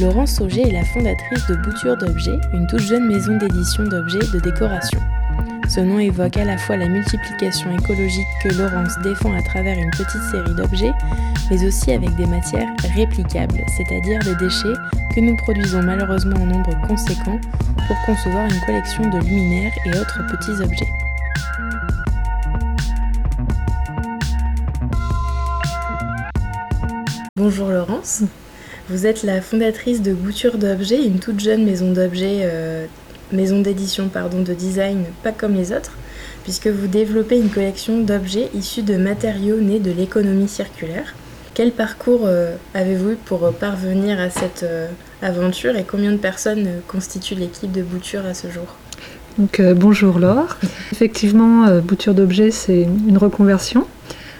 Laurence 0.00 0.32
Sauger 0.32 0.62
est 0.68 0.72
la 0.72 0.84
fondatrice 0.84 1.46
de 1.46 1.54
Bouture 1.54 1.96
d'Objets, 1.96 2.40
une 2.52 2.66
toute 2.66 2.80
jeune 2.80 3.06
maison 3.06 3.36
d'édition 3.36 3.84
d'objets 3.84 4.26
de 4.32 4.40
décoration. 4.40 4.98
Ce 5.68 5.78
nom 5.80 6.00
évoque 6.00 6.36
à 6.36 6.44
la 6.44 6.58
fois 6.58 6.76
la 6.76 6.88
multiplication 6.88 7.70
écologique 7.70 8.26
que 8.42 8.48
Laurence 8.48 8.98
défend 9.04 9.32
à 9.36 9.42
travers 9.42 9.78
une 9.78 9.90
petite 9.90 10.22
série 10.32 10.54
d'objets, 10.56 10.92
mais 11.48 11.64
aussi 11.64 11.92
avec 11.92 12.12
des 12.16 12.26
matières 12.26 12.68
réplicables, 12.96 13.64
c'est-à-dire 13.76 14.18
des 14.24 14.34
déchets 14.34 14.74
que 15.14 15.20
nous 15.20 15.36
produisons 15.36 15.82
malheureusement 15.84 16.40
en 16.42 16.46
nombre 16.46 16.76
conséquent 16.88 17.38
pour 17.86 17.96
concevoir 18.04 18.46
une 18.46 18.60
collection 18.66 19.08
de 19.08 19.18
luminaires 19.18 19.72
et 19.86 19.90
autres 19.90 20.26
petits 20.26 20.60
objets. 20.60 20.88
Bonjour 27.36 27.68
Laurence, 27.68 28.24
vous 28.88 29.06
êtes 29.06 29.22
la 29.22 29.40
fondatrice 29.40 30.02
de 30.02 30.12
Bouture 30.12 30.58
d'Objets, 30.58 31.04
une 31.04 31.18
toute 31.18 31.40
jeune 31.40 31.64
maison 31.64 31.92
d'objets, 31.92 32.40
euh, 32.42 32.86
maison 33.32 33.60
d'édition 33.60 34.08
pardon, 34.08 34.42
de 34.42 34.52
design 34.52 35.04
pas 35.22 35.32
comme 35.32 35.54
les 35.54 35.72
autres, 35.72 35.92
puisque 36.42 36.66
vous 36.66 36.86
développez 36.86 37.38
une 37.38 37.48
collection 37.48 38.00
d'objets 38.00 38.50
issus 38.54 38.82
de 38.82 38.96
matériaux 38.96 39.58
nés 39.58 39.78
de 39.78 39.90
l'économie 39.90 40.48
circulaire. 40.48 41.14
Quel 41.54 41.70
parcours 41.70 42.22
euh, 42.24 42.56
avez-vous 42.74 43.12
eu 43.12 43.16
pour 43.16 43.50
parvenir 43.54 44.20
à 44.20 44.28
cette 44.28 44.64
euh, 44.64 44.88
aventure 45.22 45.76
et 45.76 45.84
combien 45.84 46.12
de 46.12 46.18
personnes 46.18 46.68
constituent 46.86 47.36
l'équipe 47.36 47.72
de 47.72 47.82
Bouture 47.82 48.26
à 48.26 48.34
ce 48.34 48.48
jour? 48.48 48.66
Donc, 49.38 49.60
bonjour 49.74 50.20
Laure. 50.20 50.58
Effectivement, 50.92 51.80
Bouture 51.80 52.14
d'objets, 52.14 52.52
c'est 52.52 52.82
une 52.82 53.18
reconversion. 53.18 53.84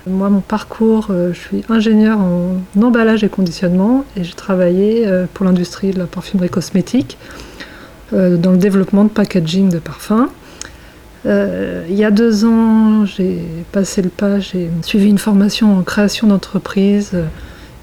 Moi, 0.06 0.28
mon 0.28 0.40
parcours, 0.40 1.06
je 1.08 1.32
suis 1.32 1.64
ingénieur 1.68 2.18
en 2.18 2.58
emballage 2.82 3.24
et 3.24 3.28
conditionnement 3.28 4.04
et 4.16 4.24
j'ai 4.24 4.34
travaillé 4.34 5.08
pour 5.32 5.46
l'industrie 5.46 5.92
de 5.92 5.98
la 5.98 6.06
parfumerie 6.06 6.50
cosmétique 6.50 7.16
dans 8.12 8.52
le 8.52 8.58
développement 8.58 9.04
de 9.04 9.08
packaging 9.08 9.70
de 9.70 9.78
parfums. 9.78 10.28
Euh, 11.26 11.84
il 11.88 11.94
y 11.94 12.04
a 12.04 12.10
deux 12.10 12.44
ans, 12.44 13.06
j'ai 13.06 13.38
passé 13.72 14.02
le 14.02 14.10
pas, 14.10 14.40
j'ai 14.40 14.68
suivi 14.82 15.08
une 15.08 15.18
formation 15.18 15.78
en 15.78 15.82
création 15.82 16.26
d'entreprise 16.26 17.12
euh, 17.14 17.24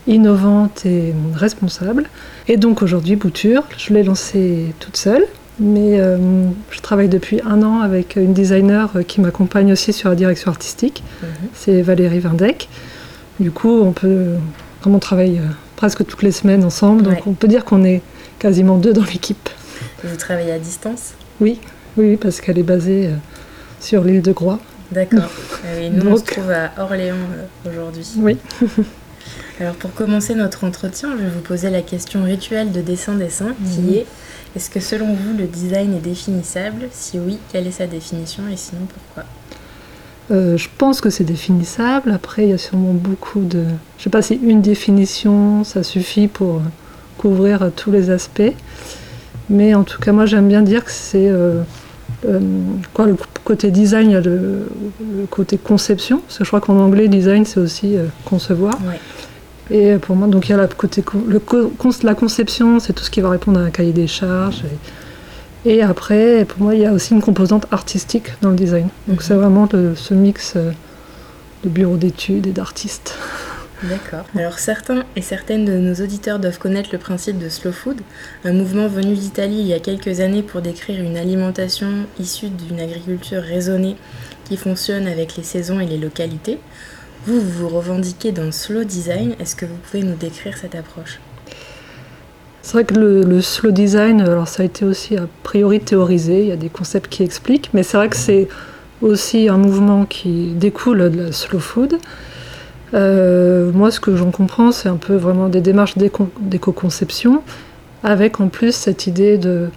innovante 0.06 0.86
et 0.86 1.14
responsable. 1.34 2.08
Et 2.48 2.58
donc 2.58 2.82
aujourd'hui, 2.84 3.16
Bouture, 3.16 3.64
je 3.78 3.94
l'ai 3.94 4.04
lancée 4.04 4.74
toute 4.80 4.98
seule, 4.98 5.26
mais 5.60 6.00
euh, 6.00 6.18
je 6.72 6.80
travaille 6.80 7.10
depuis 7.10 7.42
un 7.46 7.62
an 7.64 7.82
avec 7.82 8.16
une 8.16 8.34
designer 8.34 8.92
qui 9.08 9.22
m'accompagne 9.22 9.72
aussi 9.72 9.94
sur 9.94 10.10
la 10.10 10.16
direction 10.16 10.52
artistique, 10.52 11.04
mhm. 11.22 11.30
c'est 11.54 11.82
Valérie 11.82 12.20
Vindec. 12.20 12.70
Du 13.40 13.52
coup, 13.52 13.82
on 13.82 13.92
peut, 13.92 14.36
comme 14.82 14.96
on 14.96 15.00
travaille 15.00 15.42
presque 15.76 16.06
toutes 16.06 16.24
les 16.24 16.32
semaines 16.32 16.64
ensemble, 16.64 17.04
donc 17.04 17.26
on 17.26 17.34
peut 17.34 17.48
dire 17.48 17.66
qu'on 17.66 17.84
est 17.84 18.02
quasiment 18.40 18.78
deux 18.78 18.94
dans 18.94 19.04
l'équipe. 19.04 19.50
Vous 20.04 20.16
travaillez 20.16 20.52
à 20.52 20.60
distance? 20.60 21.14
Oui, 21.40 21.60
oui, 21.98 22.18
parce 22.18 22.40
qu'elle 22.40 22.60
est 22.60 22.64
basée 22.64 23.10
sur 23.80 24.04
l'île 24.04 24.22
de 24.22 24.32
Groix. 24.32 24.60
D'accord. 24.92 25.30
Et 25.80 25.90
nous, 25.90 26.12
on 26.12 26.18
se 26.18 26.24
trouve 26.24 26.52
à 26.52 26.72
Orléans 26.78 27.16
euh, 27.16 27.70
aujourd'hui. 27.70 28.06
Oui. 28.18 28.38
Alors, 29.60 29.76
pour 29.76 29.94
commencer 29.94 30.36
notre 30.36 30.64
entretien, 30.64 31.12
je 31.18 31.24
vais 31.24 31.30
vous 31.30 31.42
poser 31.42 31.70
la 31.70 31.82
question 31.82 32.24
rituelle 32.24 32.72
de 32.72 32.82
dessin-dessin 32.82 33.54
qui 33.72 33.82
mhm. 33.82 33.94
est 33.94 34.06
est-ce 34.56 34.70
que 34.70 34.80
selon 34.80 35.14
vous, 35.14 35.38
le 35.38 35.46
design 35.46 35.94
est 35.94 36.00
définissable 36.02 36.90
Si 36.92 37.20
oui, 37.20 37.38
quelle 37.52 37.68
est 37.68 37.72
sa 37.72 37.88
définition 37.88 38.44
et 38.52 38.58
sinon 38.58 38.82
pourquoi 38.92 39.30
euh, 40.30 40.56
je 40.56 40.70
pense 40.78 41.02
que 41.02 41.10
c'est 41.10 41.26
définissable. 41.26 42.12
Après, 42.12 42.44
il 42.44 42.52
y 42.52 42.54
a 42.54 42.58
sûrement 42.58 42.94
beaucoup 42.94 43.42
de. 43.42 43.64
Je 43.64 44.00
ne 44.00 44.04
sais 44.04 44.10
pas 44.10 44.22
si 44.22 44.36
une 44.36 44.62
définition, 44.62 45.66
ça 45.66 45.84
suffit 45.84 46.30
pour 46.30 46.62
couvrir 47.18 47.70
tous 47.76 47.92
les 47.92 48.12
aspects. 48.12 48.54
Mais 49.50 49.74
en 49.74 49.84
tout 49.84 50.00
cas, 50.00 50.14
moi, 50.14 50.26
j'aime 50.26 50.48
bien 50.48 50.62
dire 50.62 50.86
que 50.86 50.92
c'est 50.92 51.28
euh, 51.28 51.64
euh, 52.28 52.40
quoi, 52.94 53.06
le 53.06 53.16
côté 53.44 53.72
design, 53.72 54.10
il 54.10 54.14
y 54.14 54.16
a 54.16 54.22
le, 54.22 54.68
côté 55.30 55.58
conception, 55.58 56.20
parce 56.20 56.38
que 56.38 56.44
je 56.44 56.50
crois 56.50 56.62
qu'en 56.62 56.78
anglais, 56.78 57.08
design, 57.08 57.46
c'est 57.46 57.60
aussi 57.60 57.98
euh, 57.98 58.06
concevoir. 58.26 58.78
Et 59.72 59.98
pour 59.98 60.16
moi, 60.16 60.28
donc 60.28 60.50
il 60.50 60.52
y 60.52 60.54
a 60.54 60.58
la, 60.58 60.68
côté, 60.68 61.04
le, 61.28 61.42
la 62.04 62.14
conception, 62.14 62.80
c'est 62.80 62.94
tout 62.94 63.04
ce 63.04 63.10
qui 63.10 63.22
va 63.22 63.30
répondre 63.30 63.60
à 63.60 63.64
un 63.64 63.70
cahier 63.70 63.94
des 63.94 64.08
charges. 64.08 64.64
Et, 65.64 65.82
après, 65.82 66.44
pour 66.46 66.62
moi, 66.62 66.76
il 66.76 66.82
y 66.82 66.86
a 66.86 66.92
aussi 66.92 67.14
une 67.14 67.22
composante 67.22 67.68
artistique 67.72 68.34
dans 68.42 68.50
le 68.50 68.56
design. 68.56 68.90
Donc 69.08 69.18
mhm. 69.18 69.22
c'est 69.22 69.34
vraiment 69.34 69.70
ce 69.96 70.14
mix 70.14 70.54
euh, 70.56 70.72
de 71.64 71.70
bureau 71.70 71.96
d'études 71.96 72.48
et 72.48 72.52
d'artistes. 72.52 73.16
D'accord. 73.84 74.26
Alors 74.38 74.60
certains 74.60 75.06
et 75.16 75.24
certaines 75.24 75.66
de 75.66 75.74
nos 75.74 75.96
auditeurs 75.96 76.38
doivent 76.38 76.60
connaître 76.60 76.90
le 76.92 77.00
principe 77.00 77.40
de 77.40 77.50
slow 77.50 77.72
food, 77.72 78.00
un 78.46 78.54
mouvement 78.54 78.88
venu 78.88 79.16
d'Italie 79.16 79.60
il 79.60 79.66
y 79.66 79.74
a 79.74 79.80
quelques 79.80 80.20
années 80.20 80.44
pour 80.44 80.62
décrire 80.62 81.02
une 81.02 81.18
alimentation 81.18 82.06
issue 82.20 82.50
d'une 82.50 82.80
agriculture 82.80 83.42
raisonnée 83.42 83.96
qui 84.46 84.56
fonctionne 84.56 85.08
avec 85.08 85.36
les 85.36 85.42
saisons 85.42 85.80
et 85.80 85.88
les 85.88 85.98
localités. 85.98 86.60
Vous, 87.28 87.40
vous 87.40 87.52
vous 87.52 87.70
revendiquez 87.70 88.32
d'un 88.32 88.52
slow 88.52 88.84
design. 88.84 89.36
Est-ce 89.40 89.56
que 89.56 89.66
vous 89.66 89.76
pouvez 89.76 90.02
nous 90.04 90.16
décrire 90.16 90.58
cette 90.58 90.74
approche? 90.74 91.20
C'est 92.64 92.74
vrai 92.74 92.86
que 92.86 92.96
le, 92.96 93.42
slow 93.42 93.72
design, 93.72 94.22
alors 94.22 94.48
ça 94.48 94.64
a 94.64 94.66
été 94.66 94.86
aussi 94.86 95.18
a 95.18 95.28
priori 95.44 95.80
théorisé, 95.80 96.42
il 96.42 96.48
y 96.48 96.52
a 96.52 96.56
des 96.56 96.70
concepts 96.70 97.12
qui 97.12 97.24
expliquent, 97.24 97.70
mais 97.74 97.84
c'est 97.84 97.98
vrai 97.98 98.10
que 98.10 98.16
c'est 98.16 98.48
aussi 99.02 99.50
un 99.50 99.58
mouvement 99.58 100.06
qui 100.06 100.54
découle 100.54 101.10
de 101.12 101.24
la 101.24 101.32
slow 101.32 101.60
food. 101.60 101.98
Euh, 102.94 103.72
moi, 103.72 103.92
ce 103.92 104.00
que 104.00 104.16
j'en 104.16 104.32
comprends, 104.32 104.72
c'est 104.72 104.90
un 104.90 104.98
peu 104.98 105.16
vraiment 105.16 105.50
des 105.50 105.62
démarches 105.62 105.98
d'éco-conception, 105.98 107.42
avec 108.04 108.40
en 108.40 108.48
plus 108.48 108.74
cette 108.74 109.08
idée 109.08 109.38
de 109.38 109.70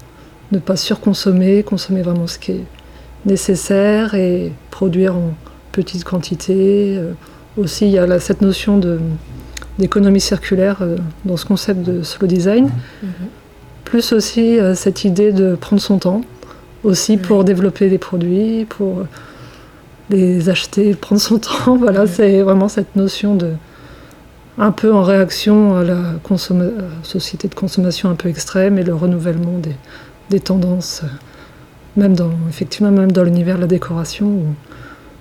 ne 0.52 0.58
pas 0.58 0.76
surconsommer, 0.76 1.62
consommer 1.62 2.02
vraiment 2.02 2.26
ce 2.26 2.38
qui 2.38 2.52
est 2.52 2.64
nécessaire 3.24 4.14
et 4.14 4.52
produire 4.70 5.16
en 5.16 5.34
petite 5.74 6.04
quantité. 6.04 6.96
Euh, 6.96 7.12
aussi, 7.56 7.86
il 7.86 7.92
y 7.92 7.98
a 7.98 8.20
cette 8.20 8.40
notion 8.40 8.80
d'économie 9.78 10.20
circulaire 10.20 10.78
euh, 10.80 10.96
dans 11.24 11.36
ce 11.36 11.44
concept 11.44 11.82
de 11.82 12.02
slow 12.02 12.26
design. 12.26 12.66
Mm-hmm. 12.66 13.08
Plus 13.84 14.12
aussi 14.12 14.58
cette 14.74 15.04
idée 15.04 15.30
de 15.30 15.54
prendre 15.54 15.80
son 15.80 15.98
temps, 15.98 16.22
aussi 16.82 17.16
pour 17.16 17.44
développer 17.44 17.90
des 17.90 17.98
produits, 17.98 18.64
pour 18.64 19.04
les 20.10 20.48
acheter, 20.48 20.94
prendre 21.00 21.20
son 21.20 21.38
temps. 21.38 21.76
Voilà, 21.78 22.06
c'est 22.06 22.42
vraiment 22.42 22.68
cette 22.68 22.96
notion 22.96 23.34
de 23.34 23.50
un 24.58 24.70
peu 24.70 24.92
en 24.92 25.02
réaction 25.02 25.76
à 25.76 25.82
la 25.82 26.14
société 27.02 27.48
de 27.48 27.54
consommation 27.54 28.08
un 28.08 28.14
peu 28.14 28.28
extrême 28.28 28.78
et 28.78 28.84
le 28.84 28.94
renouvellement 28.94 29.58
des, 29.58 29.74
des 30.30 30.40
tendances, 30.40 31.02
euh, 31.04 31.08
même 31.96 32.14
dans, 32.14 32.30
effectivement, 32.48 32.90
même 32.90 33.12
dans 33.12 33.24
l'univers 33.24 33.56
de 33.56 33.62
la 33.62 33.66
décoration, 33.66 34.26
où 34.26 34.44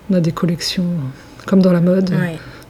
on 0.09 0.15
a 0.15 0.19
des 0.19 0.31
collections 0.31 0.83
euh, 0.83 1.43
comme 1.45 1.61
dans 1.61 1.73
la 1.73 1.81
mode. 1.81 2.11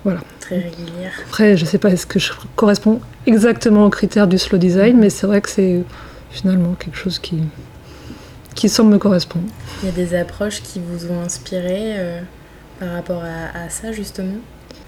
Voilà. 0.04 0.20
Très 0.40 0.56
régulière. 0.56 1.14
Après, 1.28 1.56
je 1.56 1.64
ne 1.64 1.70
sais 1.70 1.78
pas 1.78 1.90
est-ce 1.90 2.06
que 2.06 2.20
je 2.20 2.34
correspond 2.56 3.00
exactement 3.26 3.86
aux 3.86 3.90
critères 3.90 4.28
du 4.28 4.38
slow 4.38 4.58
design, 4.58 4.98
mais 4.98 5.10
c'est 5.10 5.26
vrai 5.26 5.40
que 5.40 5.50
c'est 5.50 5.82
finalement 6.30 6.74
quelque 6.74 6.98
chose 6.98 7.20
qui, 7.20 7.42
qui 8.54 8.68
semble 8.68 8.92
me 8.92 8.98
correspondre. 8.98 9.46
Il 9.82 9.86
y 9.86 9.92
a 9.92 9.96
des 9.96 10.16
approches 10.16 10.62
qui 10.62 10.82
vous 10.86 11.10
ont 11.10 11.22
inspiré 11.22 11.98
euh, 11.98 12.22
par 12.80 12.92
rapport 12.92 13.24
à, 13.24 13.70
ça 13.70 13.94
justement? 13.94 14.36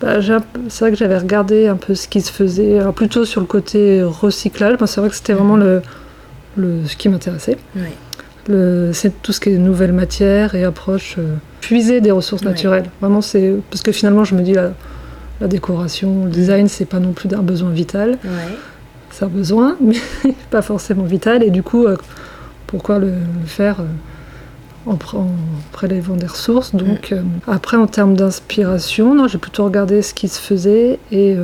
Bah, 0.02 0.18
C'est 0.22 0.80
vrai 0.80 0.92
que 0.92 0.98
j'avais 0.98 1.18
regardé 1.18 1.68
un 1.68 1.78
peu 1.78 1.96
ce 1.96 2.10
qui 2.10 2.20
se 2.22 2.32
faisait, 2.32 2.80
alors 2.80 2.94
plutôt 2.94 3.24
sur 3.24 3.40
le 3.40 3.48
côté 3.48 4.04
recyclage. 4.04 4.78
c'est 4.86 5.00
vrai 5.00 5.10
que 5.10 5.16
c'était 5.16 5.34
vraiment 5.34 5.56
le, 5.56 5.82
le, 6.58 6.86
ce 6.86 6.98
qui 6.98 7.08
m'intéressait. 7.08 7.58
C'est 8.48 9.22
tout 9.22 9.32
ce 9.32 9.40
qui 9.40 9.50
est 9.50 9.58
nouvelles 9.58 9.94
matières 9.94 10.56
et 10.56 10.64
approche 10.64 11.16
euh, 11.18 11.36
puiser 11.62 12.02
des 12.02 12.12
ressources 12.12 12.44
naturelles. 12.44 12.86
Vraiment, 13.02 13.22
c'est 13.22 13.56
parce 13.72 13.82
que 13.82 13.92
finalement, 13.92 14.24
je 14.24 14.36
me 14.36 14.42
dis 14.42 14.54
la, 14.54 14.74
la 15.42 15.48
décoration, 15.48 16.26
le 16.26 16.32
design, 16.32 16.68
c'est 16.68 16.86
pas 16.86 17.00
non 17.00 17.12
plus 17.12 17.30
un 17.34 17.42
besoin 17.42 17.70
vital. 17.70 18.18
C'est 19.12 19.26
un 19.26 19.30
besoin, 19.30 19.78
mais 19.82 19.96
pas 20.50 20.62
forcément 20.62 21.04
vital. 21.04 21.44
Et 21.44 21.50
du 21.50 21.64
coup, 21.64 21.86
euh, 21.86 21.98
pourquoi 22.68 23.00
le, 23.00 23.14
faire 23.46 23.82
euh, 23.82 24.92
en, 24.92 24.98
prélevant 25.72 26.16
des 26.16 26.28
ressources? 26.28 26.74
Donc, 26.74 27.12
mm. 27.12 27.16
euh, 27.16 27.22
après, 27.48 27.78
en 27.78 27.88
termes 27.88 28.16
d'inspiration, 28.16 29.28
j'ai 29.28 29.38
plutôt 29.38 29.66
regardé 29.66 30.02
ce 30.02 30.14
qui 30.14 30.28
se 30.28 30.40
faisait 30.40 31.00
et 31.12 31.36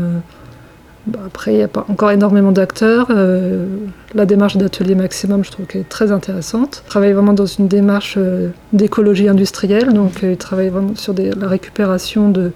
Bah, 1.07 1.19
après, 1.25 1.53
il 1.53 1.57
n'y 1.57 1.63
a 1.63 1.68
pas 1.68 1.86
encore 1.89 2.12
énormément 2.12 2.51
d'acteurs. 2.51 3.07
Euh, 3.09 3.65
la 4.13 4.25
démarche 4.25 4.57
d'Atelier 4.57 4.94
Maximum, 4.94 5.44
je 5.44 5.51
trouve 5.51 5.65
qu'elle 5.65 5.81
est 5.81 5.89
très 5.89 6.12
intéressante. 6.12 6.83
Il 6.86 6.89
travaille 6.89 7.13
vraiment 7.13 7.33
dans 7.33 7.48
une 7.48 7.68
démarche 7.68 8.15
euh, 8.18 8.50
d'écologie 8.71 9.27
industrielle, 9.27 9.94
donc 9.94 10.24
euh, 10.24 10.33
il 10.33 10.38
travaille 10.38 10.69
vraiment 10.69 10.95
sur 10.95 11.15
la 11.18 11.48
récupération 11.48 12.30
de, 12.30 12.51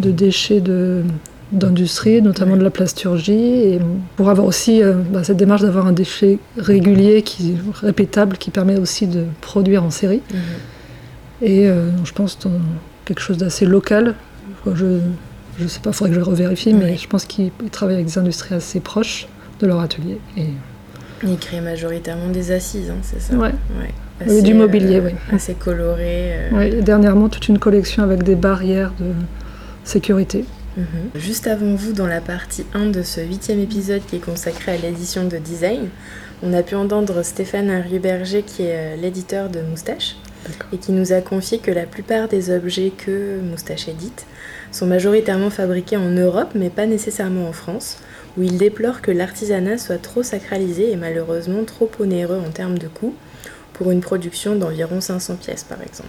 de 0.00 0.10
déchets 0.10 0.60
d'industrie, 1.52 2.20
notamment 2.20 2.56
de 2.56 2.64
la 2.64 2.70
plasturgie, 2.70 3.32
et 3.34 3.80
pour 4.16 4.28
avoir 4.28 4.46
aussi 4.46 4.82
bah, 5.12 5.22
cette 5.22 5.36
démarche 5.36 5.62
d'avoir 5.62 5.86
un 5.86 5.92
déchet 5.92 6.40
régulier, 6.58 7.22
qui, 7.22 7.54
répétable, 7.80 8.38
qui 8.38 8.50
permet 8.50 8.76
aussi 8.76 9.06
de 9.06 9.24
produire 9.40 9.84
en 9.84 9.90
série. 9.90 10.22
Mhm. 10.32 10.40
Et 11.42 11.68
je 12.02 12.12
pense 12.12 12.38
dans 12.40 12.50
quelque 13.04 13.20
chose 13.20 13.36
d'assez 13.36 13.66
local. 13.66 14.14
Je, 14.74 14.98
je 15.58 15.64
ne 15.64 15.68
sais 15.68 15.80
pas, 15.80 15.90
il 15.90 15.92
faudrait 15.94 16.10
que 16.10 16.14
je 16.14 16.20
le 16.20 16.26
revérifie, 16.26 16.74
mais 16.74 16.96
je 16.96 17.08
pense 17.08 17.24
qu'ils 17.24 17.50
travaillent 17.70 17.96
avec 17.96 18.06
des 18.06 18.18
industries 18.18 18.54
assez 18.54 18.80
proches 18.80 19.26
de 19.60 19.66
leur 19.66 19.80
atelier. 19.80 20.18
Et... 20.36 20.48
Ils 21.22 21.38
créent 21.38 21.62
majoritairement 21.62 22.28
des 22.28 22.52
assises, 22.52 22.90
hein, 22.90 22.98
c'est 23.02 23.20
ça 23.20 23.34
ouais. 23.34 23.52
ouais. 24.26 24.42
du 24.42 24.52
mobilier, 24.52 25.00
oui. 25.00 25.12
Euh, 25.12 25.36
assez 25.36 25.54
coloré. 25.54 26.50
Euh. 26.52 26.82
dernièrement, 26.82 27.28
toute 27.28 27.48
une 27.48 27.58
collection 27.58 28.02
avec 28.02 28.22
des 28.22 28.34
barrières 28.34 28.92
de 29.00 29.12
sécurité. 29.84 30.44
Mhm. 30.76 30.84
Juste 31.14 31.46
avant 31.46 31.74
vous, 31.74 31.92
dans 31.92 32.06
la 32.06 32.20
partie 32.20 32.66
1 32.74 32.86
de 32.86 33.02
ce 33.02 33.22
huitième 33.22 33.60
épisode 33.60 34.02
qui 34.06 34.16
est 34.16 34.24
consacré 34.24 34.72
à 34.72 34.76
l'édition 34.76 35.26
de 35.26 35.38
design, 35.38 35.88
on 36.42 36.52
a 36.52 36.62
pu 36.62 36.74
entendre 36.74 37.22
Stéphane 37.22 37.82
Ruberger 37.90 38.42
qui 38.42 38.64
est 38.64 38.94
euh, 38.94 38.96
l'éditeur 38.96 39.48
de 39.48 39.62
Moustache 39.62 40.16
et 40.72 40.78
qui 40.78 40.92
nous 40.92 41.12
a 41.12 41.20
confié 41.20 41.58
que 41.58 41.70
la 41.70 41.86
plupart 41.86 42.28
des 42.28 42.50
objets 42.50 42.90
que 42.90 43.40
Moustache 43.40 43.88
édite 43.88 44.26
sont 44.72 44.86
majoritairement 44.86 45.50
fabriqués 45.50 45.96
en 45.96 46.10
Europe, 46.10 46.50
mais 46.54 46.70
pas 46.70 46.86
nécessairement 46.86 47.48
en 47.48 47.52
France, 47.52 47.98
où 48.36 48.42
il 48.42 48.58
déplore 48.58 49.00
que 49.00 49.10
l'artisanat 49.10 49.78
soit 49.78 50.00
trop 50.00 50.22
sacralisé 50.22 50.90
et 50.90 50.96
malheureusement 50.96 51.64
trop 51.64 51.90
onéreux 51.98 52.40
en 52.46 52.50
termes 52.50 52.78
de 52.78 52.88
coûts 52.88 53.14
pour 53.72 53.90
une 53.90 54.00
production 54.00 54.56
d'environ 54.56 55.00
500 55.00 55.36
pièces 55.36 55.64
par 55.64 55.80
exemple. 55.82 56.08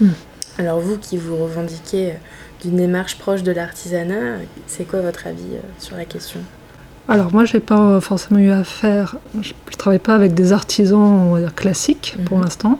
Hmm. 0.00 0.10
Alors 0.58 0.80
vous 0.80 0.98
qui 0.98 1.16
vous 1.16 1.36
revendiquez 1.36 2.10
euh, 2.10 2.14
d'une 2.62 2.76
démarche 2.76 3.18
proche 3.18 3.42
de 3.42 3.52
l'artisanat, 3.52 4.38
c'est 4.66 4.84
quoi 4.84 5.00
votre 5.00 5.26
avis 5.26 5.54
euh, 5.54 5.60
sur 5.78 5.96
la 5.96 6.04
question? 6.04 6.40
Alors 7.08 7.32
moi, 7.32 7.44
j'ai 7.44 7.60
pas 7.60 8.00
forcément 8.00 8.38
eu 8.38 8.50
affaire, 8.50 9.16
je, 9.40 9.52
ne 9.52 9.76
travaille 9.76 9.98
pas 9.98 10.14
avec 10.14 10.34
des 10.34 10.52
artisans 10.52 11.50
classiques 11.56 12.16
pour 12.26 12.38
mhm. 12.38 12.44
l'instant. 12.44 12.78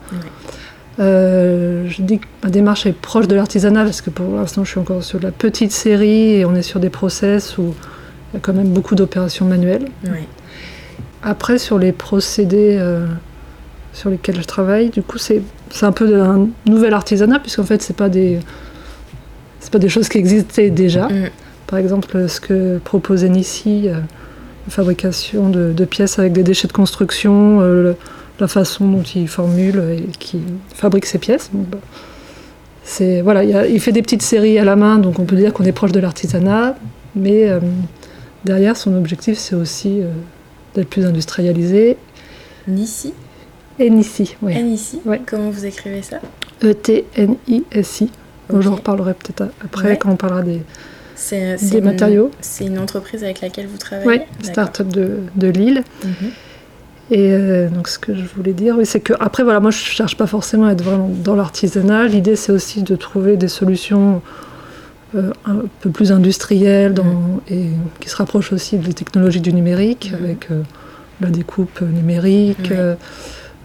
Euh, 1.00 1.84
je 1.88 2.02
dis 2.02 2.18
que 2.18 2.26
ma 2.42 2.50
démarche 2.50 2.84
est 2.84 2.92
proche 2.92 3.26
de 3.26 3.34
l'artisanat 3.34 3.84
parce 3.84 4.02
que 4.02 4.10
pour 4.10 4.36
l'instant 4.36 4.64
je 4.64 4.70
suis 4.70 4.80
encore 4.80 5.02
sur 5.02 5.18
la 5.20 5.30
petite 5.30 5.72
série 5.72 6.34
et 6.34 6.44
on 6.44 6.54
est 6.54 6.62
sur 6.62 6.78
des 6.78 6.90
process 6.90 7.56
où 7.56 7.74
il 8.32 8.34
y 8.34 8.36
a 8.36 8.40
quand 8.40 8.52
même 8.52 8.68
beaucoup 8.68 8.94
d'opérations 8.94 9.46
manuelles. 9.46 9.86
Après 11.22 11.58
sur 11.58 11.78
les 11.78 11.92
procédés 11.92 12.76
euh, 12.78 13.06
sur 13.94 14.10
lesquels 14.10 14.36
je 14.36 14.46
travaille, 14.46 14.90
du 14.90 15.02
coup 15.02 15.16
c'est 15.16 15.42
un 15.80 15.92
peu 15.92 16.20
un 16.20 16.48
nouvel 16.66 16.92
artisanat 16.92 17.38
puisqu'en 17.38 17.64
fait 17.64 17.80
c'est 17.80 17.96
pas 17.96 18.10
des 18.10 18.38
c'est 19.60 19.72
pas 19.72 19.78
des 19.78 19.88
choses 19.88 20.08
qui 20.08 20.18
existaient 20.18 20.70
déjà. 20.70 21.08
Mm. 21.08 21.30
Par 21.66 21.78
exemple 21.78 22.28
ce 22.28 22.40
que 22.40 22.78
proposait 22.78 23.30
Nissi, 23.30 23.88
euh, 23.88 23.94
la 23.94 24.70
fabrication 24.70 25.48
de, 25.48 25.84
pièces 25.86 26.18
avec 26.18 26.34
des 26.34 26.42
déchets 26.42 26.68
de 26.68 26.74
construction 26.74 27.60
la 28.40 28.48
façon 28.48 28.88
dont 28.88 29.02
il 29.02 29.28
formule 29.28 29.82
et 29.98 30.06
qui 30.18 30.40
fabrique 30.74 31.06
ses 31.06 31.18
pièces. 31.18 31.50
Bah, 31.52 31.78
c'est 32.82 33.20
voilà, 33.20 33.44
il, 33.44 33.80
fait 33.80 33.92
des 33.92 34.02
petites 34.02 34.22
séries 34.22 34.58
à 34.58 34.64
la 34.64 34.74
main, 34.74 34.98
donc 34.98 35.18
on 35.18 35.24
peut 35.24 35.36
dire 35.36 35.52
qu'on 35.52 35.64
est 35.64 35.72
proche 35.72 35.92
de 35.92 36.00
l'artisanat, 36.00 36.76
mais 37.14 37.48
euh, 37.48 37.60
derrière 38.44 38.76
son 38.76 38.96
objectif 38.96 39.38
c'est 39.38 39.54
aussi 39.54 40.00
euh, 40.00 40.08
d'être 40.74 40.88
plus 40.88 41.04
industrialisé. 41.04 41.96
Nissi 42.66 43.12
Et 43.78 43.90
Nissi, 43.90 44.36
oui. 44.42 44.60
Nissi 44.62 45.00
Comment 45.26 45.50
vous 45.50 45.66
écrivez 45.66 46.02
ça? 46.02 46.18
E-T-N-I-S-I. 46.62 48.10
J'en 48.58 48.74
reparlerai 48.74 49.14
peut-être 49.14 49.52
après 49.64 49.96
quand 49.96 50.10
on 50.10 50.16
parlera 50.16 50.42
des, 50.42 50.62
des 51.70 51.80
matériaux. 51.80 52.30
C'est 52.40 52.66
une 52.66 52.78
entreprise 52.78 53.22
avec 53.22 53.40
laquelle 53.40 53.68
vous 53.68 53.78
travaillez? 53.78 54.08
Oui, 54.08 54.20
start-up 54.42 54.88
de, 54.88 55.18
de 55.36 55.46
Lille. 55.48 55.84
Mhm. 56.04 56.30
Et 57.10 57.32
euh, 57.32 57.68
donc 57.68 57.88
ce 57.88 57.98
que 57.98 58.14
je 58.14 58.22
voulais 58.36 58.52
dire, 58.52 58.76
oui, 58.78 58.86
c'est 58.86 59.00
que 59.00 59.12
après 59.18 59.42
voilà, 59.42 59.58
moi 59.58 59.72
je 59.72 59.78
cherche 59.78 60.16
pas 60.16 60.28
forcément 60.28 60.66
à 60.66 60.72
être 60.72 60.82
vraiment 60.82 61.10
dans 61.24 61.34
l'artisanat. 61.34 62.06
L'idée 62.06 62.36
c'est 62.36 62.52
aussi 62.52 62.82
de 62.82 62.94
trouver 62.94 63.36
des 63.36 63.48
solutions 63.48 64.22
euh, 65.16 65.32
un 65.44 65.56
peu 65.80 65.90
plus 65.90 66.12
industrielles 66.12 66.94
dans, 66.94 67.40
et 67.50 67.66
qui 67.98 68.08
se 68.08 68.16
rapprochent 68.16 68.52
aussi 68.52 68.78
des 68.78 68.94
technologies 68.94 69.40
du 69.40 69.52
numérique 69.52 70.12
avec 70.14 70.52
euh, 70.52 70.62
la 71.20 71.30
découpe 71.30 71.80
numérique. 71.80 72.72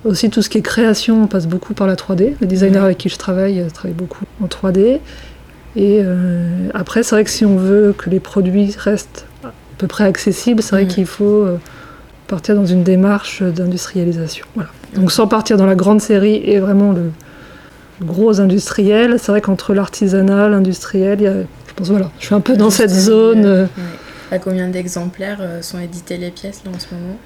aussi 0.05 0.29
tout 0.31 0.41
ce 0.41 0.49
qui 0.49 0.57
est 0.57 0.63
création, 0.63 1.23
on 1.23 1.27
passe 1.27 1.45
beaucoup 1.45 1.75
par 1.75 1.85
la 1.85 1.95
3D. 1.95 2.33
Les 2.41 2.47
designers 2.47 2.79
avec 2.79 2.97
qui 2.97 3.09
je 3.09 3.17
travaille 3.17 3.63
travaillent 3.73 3.93
beaucoup 3.93 4.25
en 4.41 4.47
3D. 4.47 4.99
Et 5.77 6.01
après, 6.73 7.03
c'est 7.03 7.15
vrai 7.15 7.23
que 7.23 7.29
si 7.29 7.45
on 7.45 7.57
veut 7.57 7.93
que 7.97 8.09
les 8.09 8.19
produits 8.19 8.75
restent 8.77 9.25
à 9.43 9.51
peu 9.77 9.87
près 9.87 10.03
accessibles, 10.03 10.61
c'est 10.61 10.75
vrai 10.75 10.87
qu'il 10.87 11.05
faut 11.05 11.47
partir 12.27 12.55
dans 12.55 12.65
une 12.65 12.83
démarche 12.83 13.43
d'industrialisation. 13.43 14.45
Voilà. 14.55 14.69
Donc 14.93 15.11
sans 15.11 15.27
partir 15.27 15.57
dans 15.57 15.65
la 15.65 15.75
grande 15.75 16.01
série 16.01 16.41
et 16.43 16.59
vraiment 16.59 16.91
le, 16.91 17.11
gros 18.01 18.41
industriel, 18.41 19.17
c'est 19.19 19.31
vrai 19.31 19.41
qu'entre 19.41 19.73
l'artisanal, 19.73 20.51
l'industriel, 20.51 21.47
je 21.67 21.73
pense 21.75 21.89
voilà, 21.89 22.11
je 22.19 22.25
suis 22.25 22.35
un 22.35 22.41
peu 22.41 22.57
dans 22.57 22.69
cette 22.69 22.89
zone. 22.89 23.45
Euh, 23.45 23.65
à 24.31 24.39
combien 24.39 24.67
d'exemplaires 24.67 25.39
euh, 25.41 25.61
sont 25.61 25.79
éditées 25.79 26.17
les 26.17 26.31
pièces 26.31 26.61
là 26.65 26.71
en 26.75 26.79
ce 26.79 26.93
moment? 26.93 27.17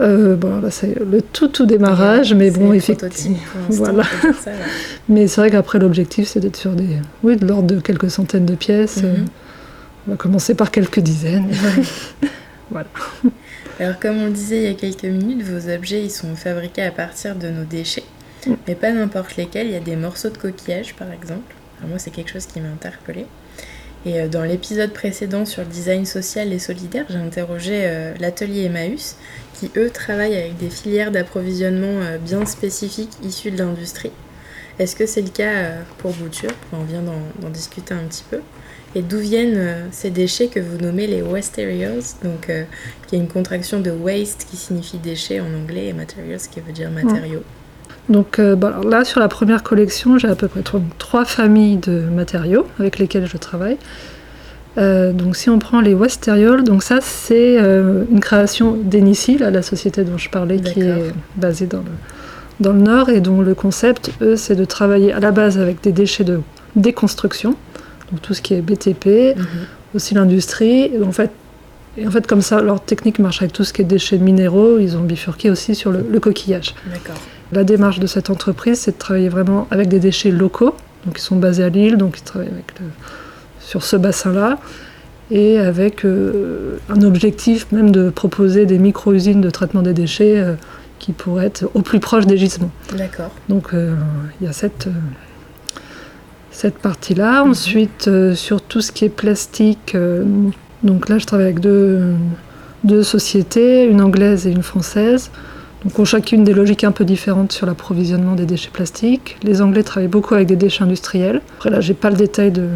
Euh, 0.00 0.34
bon, 0.34 0.60
là, 0.60 0.70
c'est 0.70 0.98
le 0.98 1.22
tout 1.22 1.48
tout 1.48 1.66
démarrage, 1.66 2.34
mais 2.34 2.50
bon, 2.50 2.72
effectivement. 2.72 3.36
Voilà. 3.68 4.02
mais 5.08 5.28
c'est 5.28 5.40
vrai 5.40 5.50
qu'après, 5.50 5.78
l'objectif, 5.78 6.26
c'est 6.26 6.40
d'être 6.40 6.56
sur 6.56 6.72
des. 6.72 6.98
Oui, 7.22 7.36
de 7.36 7.46
l'ordre 7.46 7.68
de 7.68 7.80
quelques 7.80 8.10
centaines 8.10 8.46
de 8.46 8.56
pièces. 8.56 9.02
Mhm. 9.02 9.26
on 10.08 10.10
va 10.12 10.16
commencer 10.16 10.54
par 10.54 10.70
quelques 10.72 11.00
dizaines. 11.00 11.48
voilà. 12.70 12.88
Alors 13.80 13.98
comme 13.98 14.18
on 14.18 14.26
le 14.26 14.32
disait 14.32 14.58
il 14.58 14.62
y 14.64 14.68
a 14.68 14.74
quelques 14.74 15.04
minutes, 15.04 15.42
vos 15.42 15.68
objets 15.68 16.04
ils 16.04 16.10
sont 16.10 16.36
fabriqués 16.36 16.82
à 16.82 16.92
partir 16.92 17.34
de 17.34 17.48
nos 17.48 17.64
déchets, 17.64 18.04
mm. 18.46 18.52
mais 18.68 18.74
pas 18.74 18.92
n'importe 18.92 19.36
lesquels. 19.36 19.66
Il 19.66 19.72
y 19.72 19.76
a 19.76 19.80
des 19.80 19.96
morceaux 19.96 20.30
de 20.30 20.38
coquillage 20.38 20.94
par 20.94 21.10
exemple. 21.10 21.54
moi 21.86 21.98
c'est 21.98 22.10
quelque 22.10 22.30
chose 22.30 22.46
qui 22.46 22.60
m'a 22.60 22.68
interpellée. 22.68 23.26
Et 24.06 24.20
euh, 24.20 24.28
dans 24.28 24.42
l'épisode 24.42 24.92
précédent 24.92 25.44
sur 25.44 25.62
le 25.62 25.68
design 25.68 26.04
social 26.04 26.52
et 26.52 26.58
solidaire, 26.58 27.06
j'ai 27.08 27.18
interrogé 27.18 27.80
euh, 27.84 28.14
l'atelier 28.20 28.64
Emmaüs, 28.64 29.16
qui 29.54 29.70
eux 29.76 29.90
travaillent 29.90 30.36
avec 30.36 30.56
des 30.58 30.70
filières 30.70 31.10
d'approvisionnement 31.10 32.00
euh, 32.02 32.18
bien 32.18 32.44
spécifiques 32.44 33.12
issues 33.22 33.50
de 33.50 33.58
l'industrie. 33.58 34.12
Est-ce 34.78 34.96
que 34.96 35.06
c'est 35.06 35.22
le 35.22 35.28
cas 35.28 35.70
pour 35.98 36.12
Bouture? 36.14 36.50
On 36.72 36.82
vient 36.82 37.02
d'en 37.02 37.48
discuter 37.48 37.94
un 37.94 38.02
petit 38.08 38.24
peu. 38.28 38.40
Et 38.96 39.02
d'où 39.02 39.18
viennent 39.18 39.56
euh, 39.56 39.86
ces 39.90 40.10
déchets 40.10 40.46
que 40.46 40.60
vous 40.60 40.78
nommez 40.78 41.06
les 41.06 41.20
Westerials, 41.20 42.02
donc 42.22 42.48
euh, 42.48 42.62
qui 43.06 43.16
est 43.16 43.18
une 43.18 43.28
contraction 43.28 43.80
de 43.80 43.90
waste 43.90 44.46
qui 44.48 44.56
signifie 44.56 44.98
déchets 44.98 45.40
en 45.40 45.46
anglais 45.46 45.88
et 45.88 45.92
materials 45.92 46.40
qui 46.50 46.60
veut 46.60 46.72
dire 46.72 46.90
matériaux. 46.90 47.42
Donc 48.08 48.38
euh, 48.38 48.54
là, 48.88 49.04
sur 49.04 49.18
la 49.18 49.28
première 49.28 49.64
collection, 49.64 50.18
j'ai 50.18 50.28
à 50.28 50.36
peu 50.36 50.46
près 50.46 50.62
trois, 50.98 51.24
familles 51.24 51.78
de 51.78 52.02
matériaux 52.02 52.66
avec 52.78 52.98
lesquels 52.98 53.26
je 53.26 53.36
travaille. 53.36 53.78
donc 54.76 55.36
si 55.36 55.50
on 55.50 55.58
prend 55.58 55.80
les 55.80 55.94
Westerials, 55.94 56.62
donc 56.62 56.82
ça 56.82 57.00
c'est 57.00 57.56
une 57.56 58.20
création 58.20 58.76
d'Enici, 58.76 59.38
la 59.38 59.62
société 59.62 60.04
dont 60.04 60.18
je 60.18 60.28
parlais, 60.28 60.60
qui 60.60 60.82
est 60.82 61.12
basée 61.36 61.66
dans 61.66 61.78
le, 61.78 61.94
dans 62.60 62.72
le 62.72 62.80
Nord 62.80 63.08
et 63.08 63.20
dont 63.20 63.40
le 63.40 63.54
concept, 63.54 64.10
eux, 64.20 64.36
c'est 64.36 64.56
de 64.56 64.64
travailler 64.64 65.12
à 65.12 65.20
la 65.20 65.30
base 65.30 65.58
avec 65.58 65.80
des 65.82 65.92
déchets 65.92 66.24
de 66.24 66.40
déconstruction 66.76 67.56
donc 68.10 68.22
tout 68.22 68.34
ce 68.34 68.42
qui 68.42 68.54
est 68.54 68.60
BTP, 68.60 69.36
mhm. 69.36 69.46
aussi 69.94 70.14
l'industrie. 70.14 70.90
En 71.04 71.12
fait, 71.12 71.30
et 71.96 72.06
en 72.06 72.10
fait, 72.10 72.26
comme 72.26 72.42
ça, 72.42 72.60
leur 72.60 72.80
technique 72.80 73.18
marche 73.18 73.40
avec 73.42 73.52
tout 73.52 73.64
ce 73.64 73.72
qui 73.72 73.82
est 73.82 73.84
déchets 73.84 74.18
minéraux. 74.18 74.78
Ils 74.78 74.96
ont 74.96 75.02
bifurqué 75.02 75.50
aussi 75.50 75.74
sur 75.74 75.92
le, 75.92 76.20
coquillage. 76.20 76.74
La 77.52 77.62
démarche 77.62 78.00
de 78.00 78.06
cette 78.06 78.30
entreprise, 78.30 78.80
c'est 78.80 78.92
de 78.92 78.98
travailler 78.98 79.28
vraiment 79.28 79.68
avec 79.70 79.88
des 79.88 80.00
déchets 80.00 80.30
locaux. 80.30 80.74
Donc, 81.06 81.18
ils 81.18 81.22
sont 81.22 81.36
basés 81.36 81.62
à 81.62 81.68
Lille, 81.68 81.96
donc 81.96 82.18
ils 82.18 82.22
travaillent 82.22 82.50
avec 82.50 82.72
sur 83.60 83.84
ce 83.84 83.96
bassin-là. 83.96 84.58
Et 85.30 85.58
avec 85.58 86.04
euh, 86.04 86.78
un 86.90 87.00
objectif 87.02 87.70
même 87.72 87.90
de 87.90 88.10
proposer 88.10 88.66
des 88.66 88.78
micro-usines 88.78 89.40
de 89.40 89.50
traitement 89.50 89.80
des 89.80 89.94
déchets 89.94 90.38
euh, 90.38 90.54
qui 90.98 91.12
pourraient 91.12 91.46
être 91.46 91.70
au 91.74 91.80
plus 91.80 91.98
proche 91.98 92.26
des 92.26 92.36
gisements. 92.36 92.70
D'accord. 92.96 93.30
Donc, 93.48 93.72
euh, 93.72 93.94
il 94.40 94.46
y 94.46 94.50
a 94.50 94.52
cette 94.52 94.88
cette 96.64 96.78
partie-là. 96.78 97.44
Mhm. 97.44 97.50
Ensuite, 97.50 98.08
euh, 98.08 98.34
sur 98.34 98.62
tout 98.62 98.80
ce 98.80 98.90
qui 98.90 99.04
est 99.04 99.10
plastique, 99.10 99.94
euh, 99.94 100.24
donc 100.82 101.10
là, 101.10 101.18
je 101.18 101.26
travaille 101.26 101.44
avec 101.44 101.60
deux, 101.60 102.00
deux, 102.84 103.02
sociétés, 103.02 103.84
une 103.84 104.00
anglaise 104.00 104.46
et 104.46 104.50
une 104.50 104.62
française. 104.62 105.30
Donc, 105.84 105.98
ont 105.98 106.06
chacune 106.06 106.42
des 106.42 106.54
logiques 106.54 106.84
un 106.84 106.92
peu 106.92 107.04
différentes 107.04 107.52
sur 107.52 107.66
l'approvisionnement 107.66 108.34
des 108.34 108.46
déchets 108.46 108.70
plastiques. 108.72 109.36
Les 109.42 109.60
Anglais 109.60 109.82
travaillent 109.82 110.08
beaucoup 110.08 110.32
avec 110.32 110.46
des 110.48 110.56
déchets 110.56 110.84
industriels. 110.84 111.42
Après, 111.56 111.68
là, 111.68 111.82
j'ai 111.82 111.92
pas 111.92 112.08
le 112.08 112.16
détail 112.16 112.50
de, 112.50 112.68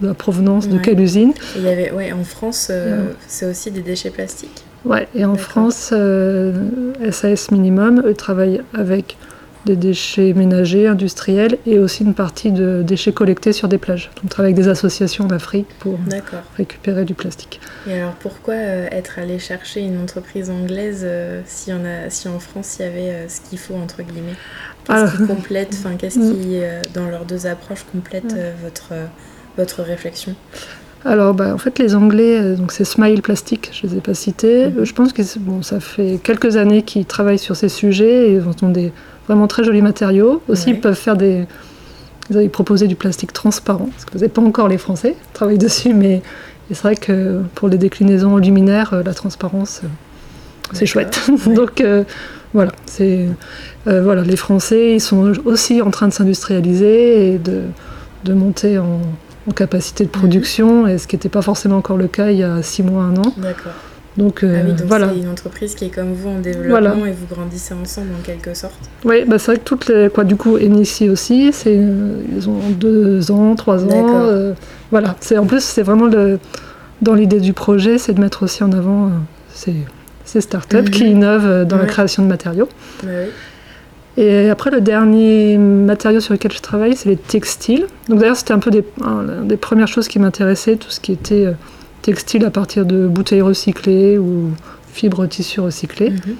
de 0.00 0.06
la 0.06 0.14
provenance, 0.14 0.68
de 0.68 0.78
quelle 0.78 1.00
usine. 1.00 1.32
Il 1.56 1.62
y 1.64 1.68
avait, 1.68 1.90
ouais, 1.90 2.12
en 2.12 2.22
France, 2.22 2.68
euh, 2.70 3.08
Ouais. 3.08 3.14
c'est 3.26 3.46
aussi 3.46 3.72
des 3.72 3.82
déchets 3.82 4.10
plastiques. 4.10 4.62
Ouais, 4.84 5.08
et 5.16 5.24
en. 5.24 5.34
France, 5.34 5.92
SAS 7.10 7.50
Minimum, 7.50 8.02
eux 8.06 8.14
travaillent 8.14 8.62
avec 8.74 9.16
des 9.66 9.76
déchets 9.76 10.32
ménagers, 10.34 10.86
industriels 10.88 11.58
et 11.66 11.78
aussi 11.78 12.02
une 12.04 12.14
partie 12.14 12.50
de 12.50 12.82
déchets 12.82 13.12
collectés 13.12 13.52
sur 13.52 13.68
des 13.68 13.78
plages. 13.78 14.10
Donc, 14.16 14.24
ils 14.24 14.28
travaillent 14.28 14.52
avec 14.52 14.64
des 14.64 14.68
associations 14.70 15.26
d'Afrique 15.26 15.66
pour 15.78 15.98
D'accord. 16.08 16.40
récupérer 16.56 17.04
du 17.04 17.14
plastique. 17.14 17.60
Et 17.88 17.94
alors 17.94 18.14
pourquoi 18.14 18.54
euh, 18.54 18.88
être 18.90 19.18
allé 19.18 19.38
chercher 19.38 19.80
une 19.80 20.00
entreprise 20.00 20.50
anglaise 20.50 21.02
euh, 21.04 21.40
si, 21.46 21.72
en 21.72 21.84
a, 21.84 22.10
si 22.10 22.28
en 22.28 22.38
France 22.40 22.76
il 22.78 22.82
y 22.82 22.88
avait 22.88 23.10
euh, 23.10 23.28
ce 23.28 23.40
qu'il 23.48 23.58
faut 23.58 23.74
entre 23.74 24.02
guillemets? 24.02 24.34
Qu'est-ce 24.84 25.16
qui 25.16 25.26
complète, 25.26 25.68
enfin 25.78 25.94
qu'est-ce 25.96 26.18
Mm. 26.18 26.32
qui 26.40 26.58
dans 26.92 27.06
leurs 27.08 27.24
deux 27.24 27.46
approches 27.46 27.84
complète 27.92 28.34
euh, 28.36 28.52
votre 28.64 28.92
votre 29.56 29.82
réflexion? 29.82 30.34
Alors, 31.04 31.34
bah, 31.34 31.52
en 31.52 31.58
fait, 31.58 31.78
les 31.80 31.94
Anglais, 31.96 32.54
donc 32.54 32.70
c'est 32.70 32.84
Smile 32.84 33.22
Plastic, 33.22 33.70
je 33.72 33.86
ne 33.86 33.92
les 33.92 33.98
ai 33.98 34.00
pas 34.00 34.14
cités. 34.14 34.66
Euh, 34.66 34.84
Je 34.84 34.92
pense 34.92 35.12
que 35.12 35.22
bon, 35.38 35.60
ça 35.62 35.80
fait 35.80 36.20
quelques 36.22 36.56
années 36.56 36.82
qu'ils 36.82 37.06
travaillent 37.06 37.40
sur 37.40 37.56
ces 37.56 37.68
sujets 37.68 38.30
et 38.30 38.34
ils 38.34 38.64
ont 38.64 38.68
des 38.68 38.92
vraiment 39.26 39.46
très 39.46 39.64
jolis 39.64 39.82
matériaux. 39.82 40.42
Aussi, 40.48 40.66
Ouais. 40.70 40.72
ils 40.76 40.80
peuvent 40.80 40.94
faire 40.98 41.16
des. 41.16 41.44
Ils 42.30 42.36
avaient 42.38 42.48
proposé 42.48 42.86
du 42.86 42.94
plastique 42.96 43.32
transparent, 43.32 43.88
parce 43.92 44.04
que 44.04 44.14
n'avez 44.16 44.28
pas 44.28 44.40
encore 44.42 44.68
les 44.68 44.78
Français 44.78 45.12
qui 45.20 45.28
travaillent 45.32 45.58
dessus, 45.58 45.92
mais 45.92 46.22
c'est 46.70 46.80
vrai 46.82 46.96
que 46.96 47.42
pour 47.54 47.68
les 47.68 47.76
déclinaisons 47.78 48.36
luminaires, 48.38 48.94
euh, 48.94 49.02
la 49.02 49.12
transparence, 49.12 49.80
euh, 49.84 49.88
c'est 50.72 50.86
chouette. 50.86 51.20
Ouais. 51.46 51.54
donc 51.54 51.80
euh, 51.80 52.04
voilà, 52.54 52.72
c'est 52.86 53.26
euh, 53.88 54.02
voilà, 54.02 54.22
les 54.22 54.36
Français, 54.36 54.94
ils 54.94 55.00
sont 55.00 55.32
aussi 55.44 55.82
en 55.82 55.90
train 55.90 56.06
de 56.08 56.12
s'industrialiser 56.12 57.34
et 57.34 57.38
de, 57.38 57.62
de 58.24 58.32
monter 58.34 58.78
en, 58.78 59.00
en 59.48 59.52
capacité 59.52 60.04
de 60.04 60.08
Mhm. 60.10 60.12
production, 60.18 60.86
et 60.86 60.98
ce 60.98 61.06
qui 61.08 61.16
n'était 61.16 61.28
pas 61.28 61.42
forcément 61.42 61.78
encore 61.78 61.96
le 61.96 62.06
cas 62.08 62.30
il 62.30 62.38
y 62.38 62.44
a 62.44 62.62
six 62.62 62.82
mois, 62.82 63.02
un 63.04 63.16
an. 63.16 63.34
D'accord. 63.36 63.72
Donc, 64.18 64.44
euh, 64.44 64.58
ah 64.60 64.64
oui, 64.66 64.72
donc 64.74 64.86
voilà. 64.88 65.08
c'est 65.10 65.20
une 65.20 65.28
entreprise 65.30 65.74
qui 65.74 65.86
est 65.86 65.88
comme 65.88 66.12
vous 66.12 66.28
en 66.28 66.38
développement 66.38 66.68
Voilà. 66.70 66.90
et 67.08 67.12
vous 67.12 67.26
grandissez 67.34 67.72
ensemble 67.72 68.08
en 68.18 68.22
quelque 68.22 68.52
sorte. 68.52 68.78
Oui, 69.04 69.24
bah 69.26 69.38
c'est 69.38 69.52
vrai 69.52 69.56
que 69.58 69.64
toutes 69.64 69.88
les. 69.88 70.10
Quoi, 70.10 70.24
du 70.24 70.36
coup, 70.36 70.56
Enici 70.58 71.08
aussi, 71.08 71.50
c'est, 71.52 71.76
euh, 71.78 72.16
ils 72.36 72.48
ont 72.48 72.58
deux 72.78 73.30
ans, 73.30 73.54
trois 73.54 73.84
ans. 73.84 74.20
Euh, 74.26 74.52
voilà. 74.90 75.16
C'est, 75.20 75.38
en 75.38 75.46
plus, 75.46 75.64
c'est 75.64 75.82
vraiment 75.82 76.06
le, 76.06 76.38
dans 77.00 77.14
l'idée 77.14 77.40
du 77.40 77.54
projet, 77.54 77.96
c'est 77.96 78.12
de 78.12 78.20
mettre 78.20 78.42
aussi 78.42 78.62
en 78.62 78.72
avant 78.72 79.06
euh, 79.06 79.10
ces, 79.54 79.74
ces 80.26 80.42
startups 80.42 80.76
Mhm. 80.76 80.90
qui 80.90 81.04
innovent 81.10 81.46
euh, 81.46 81.64
dans 81.64 81.78
la 81.78 81.86
création 81.86 82.22
de 82.22 82.28
matériaux. 82.28 82.68
Bah 83.02 83.08
oui. 83.24 83.30
Et 84.22 84.50
après, 84.50 84.70
le 84.70 84.82
dernier 84.82 85.56
matériau 85.56 86.20
sur 86.20 86.34
lequel 86.34 86.52
je 86.52 86.60
travaille, 86.60 86.94
c'est 86.96 87.08
les 87.08 87.16
textiles. 87.16 87.86
Donc 88.10 88.18
d'ailleurs, 88.20 88.36
c'était 88.36 88.52
un 88.52 88.58
peu 88.58 88.70
des, 88.70 88.84
un 89.02 89.42
des 89.44 89.56
premières 89.56 89.88
choses 89.88 90.06
qui 90.06 90.18
m'intéressaient, 90.18 90.76
tout 90.76 90.90
ce 90.90 91.00
qui 91.00 91.12
était 91.12 91.46
textile 92.02 92.44
à 92.44 92.50
partir 92.50 92.84
de 92.84 93.06
bouteilles 93.06 93.42
recyclées 93.42 94.18
ou 94.18 94.50
fibres 94.92 95.26
tissus 95.26 95.60
recyclés. 95.60 96.10
Mhm. 96.10 96.36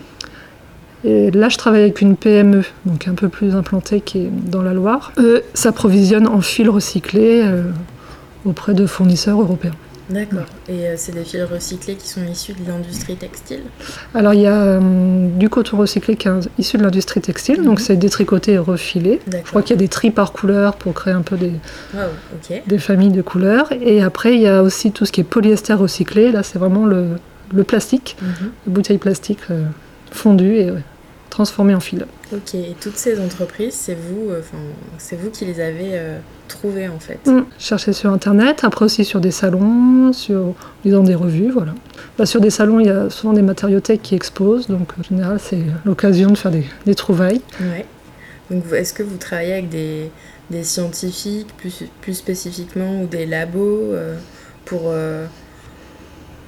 Et 1.04 1.30
là, 1.32 1.48
je 1.48 1.58
travaille 1.58 1.82
avec 1.82 2.00
une 2.00 2.16
PME, 2.16 2.62
donc 2.86 3.08
un 3.08 3.14
peu 3.14 3.28
plus 3.28 3.56
implantée, 3.56 4.00
qui 4.00 4.18
est 4.18 4.30
dans 4.30 4.62
la 4.62 4.72
Loire. 4.72 5.12
Eux 5.18 5.42
s'approvisionnent 5.52 6.28
en 6.28 6.40
fils 6.40 6.68
recyclés 6.68 7.42
euh, 7.44 7.64
auprès 8.44 8.72
de 8.72 8.86
fournisseurs 8.86 9.40
européens. 9.40 9.74
D'accord. 10.10 10.44
Et 10.68 10.86
euh, 10.88 10.94
c'est 10.96 11.12
des 11.12 11.24
fils 11.24 11.42
recyclés 11.42 11.94
qui 11.94 12.08
sont 12.08 12.20
issus 12.30 12.52
de 12.52 12.68
l'industrie 12.68 13.16
textile? 13.16 13.62
Alors, 14.14 14.34
il 14.34 14.40
y 14.40 14.46
a 14.46 14.62
euh, 14.62 15.28
du 15.38 15.48
coton 15.48 15.76
recyclé 15.78 16.16
qui 16.16 16.28
est 16.28 16.32
issu 16.58 16.76
de 16.76 16.82
l'industrie 16.82 17.20
textile, 17.20 17.60
Mhm. 17.60 17.64
donc 17.64 17.80
c'est 17.80 17.96
détricoté 17.96 18.52
et 18.52 18.58
refilé. 18.58 19.20
Je 19.30 19.38
crois 19.48 19.62
qu'il 19.62 19.74
y 19.76 19.78
a 19.78 19.80
des 19.80 19.88
tris 19.88 20.10
par 20.10 20.32
couleur 20.32 20.74
pour 20.76 20.92
créer 20.94 21.14
un 21.14 21.22
peu 21.22 21.36
des, 21.36 21.52
des 22.66 22.78
familles 22.78 23.12
de 23.12 23.22
couleurs. 23.22 23.70
Et 23.80 24.02
après, 24.02 24.34
il 24.34 24.40
y 24.42 24.48
a 24.48 24.62
aussi 24.62 24.92
tout 24.92 25.06
ce 25.06 25.12
qui 25.12 25.20
est 25.20 25.24
polyester 25.24 25.72
recyclé. 25.74 26.32
Là, 26.32 26.42
c'est 26.42 26.58
vraiment 26.58 26.84
le, 26.86 27.06
le 27.54 27.64
plastique, 27.64 28.16
Mhm. 28.20 28.50
les 28.66 28.72
bouteilles 28.72 28.98
plastiques 28.98 29.38
euh, 29.50 29.64
fondues 30.10 30.56
et 30.56 30.70
transformées 31.32 31.74
en 31.74 31.80
fil. 31.80 32.06
Ok. 32.32 32.54
Et 32.54 32.76
toutes 32.80 32.98
ces 32.98 33.18
entreprises, 33.18 33.74
c'est 33.74 33.94
vous, 33.94 34.30
euh, 34.30 34.40
enfin, 34.40 34.58
c'est 34.98 35.16
vous 35.16 35.30
qui 35.30 35.46
les 35.46 35.60
avez 35.60 35.92
euh, 35.94 36.18
trouvées 36.46 36.88
en 36.88 37.00
fait. 37.00 37.26
Mm. 37.26 37.46
Chercher 37.58 37.92
sur 37.94 38.10
internet, 38.12 38.60
après 38.62 38.84
aussi 38.84 39.04
sur 39.04 39.20
des 39.20 39.30
salons, 39.30 40.12
sur 40.12 40.54
lisant 40.84 41.02
des 41.02 41.14
revues, 41.14 41.50
voilà. 41.50 41.74
Bah, 42.18 42.26
sur 42.26 42.40
des 42.40 42.50
salons, 42.50 42.80
il 42.80 42.86
y 42.86 42.90
a 42.90 43.08
souvent 43.08 43.32
des 43.32 43.42
matériothèques 43.42 44.02
qui 44.02 44.14
exposent, 44.14 44.68
donc 44.68 44.90
en 45.00 45.02
général, 45.02 45.38
c'est 45.40 45.62
l'occasion 45.86 46.30
de 46.30 46.36
faire 46.36 46.50
des, 46.50 46.66
des 46.84 46.94
trouvailles. 46.94 47.40
Ouais. 47.60 47.86
Donc, 48.50 48.64
est-ce 48.72 48.92
que 48.92 49.02
vous 49.02 49.16
travaillez 49.16 49.54
avec 49.54 49.70
des, 49.70 50.10
des 50.50 50.64
scientifiques 50.64 51.48
plus, 51.56 51.84
plus 52.02 52.14
spécifiquement 52.14 53.00
ou 53.00 53.06
des 53.06 53.24
labos 53.24 53.92
euh, 53.92 54.16
pour, 54.66 54.82
euh, 54.86 55.24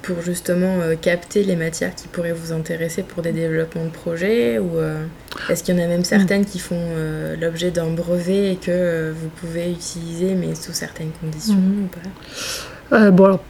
pour 0.05 0.21
justement 0.23 0.81
euh, 0.83 0.95
capter 1.01 1.43
les 1.45 1.57
matières 1.57 1.95
qui 1.95 2.09
pourraient 2.09 2.33
vous 2.35 2.53
intéresser 2.53 3.03
pour 3.03 3.23
des 3.23 3.33
développements 3.33 3.85
de 3.87 3.91
projets 3.91 4.59
Ou 4.59 4.77
euh, 4.79 5.03
est-ce 5.49 5.63
qu'il 5.65 5.75
y 5.77 5.81
en 5.81 5.83
a 5.85 5.87
même 5.87 6.05
certaines 6.05 6.45
qui 6.45 6.59
font 6.59 6.77
euh, 6.79 7.35
l'objet 7.41 7.71
d'un 7.71 7.87
brevet 7.91 8.53
et 8.53 8.57
que 8.57 9.13
vous 9.13 9.29
pouvez 9.41 9.71
utiliser 9.71 10.35
mais 10.35 10.55
sous 10.55 10.73
certaines 10.73 11.11
conditions? 11.21 11.55
Mhm. 11.57 11.85
ou 11.85 12.97
pas 12.99 13.11
bon, 13.11 13.25
alors, 13.25 13.41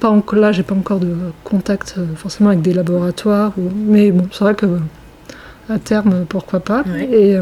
pas 0.00 0.08
encore, 0.10 0.38
là, 0.38 0.52
j'ai 0.52 0.62
pas 0.62 0.74
encore 0.74 1.00
de 1.00 1.14
contact 1.44 1.96
forcément 2.16 2.50
avec 2.50 2.62
des 2.62 2.72
laboratoires, 2.74 3.52
ou- 3.58 3.70
mais 3.74 4.10
bon, 4.12 4.26
c'est 4.32 4.44
vrai 4.44 4.54
que 4.54 4.66
à 5.68 5.78
terme, 5.78 6.26
pourquoi 6.28 6.60
pas. 6.60 6.84
Ouais. 6.86 7.08
Et 7.10 7.38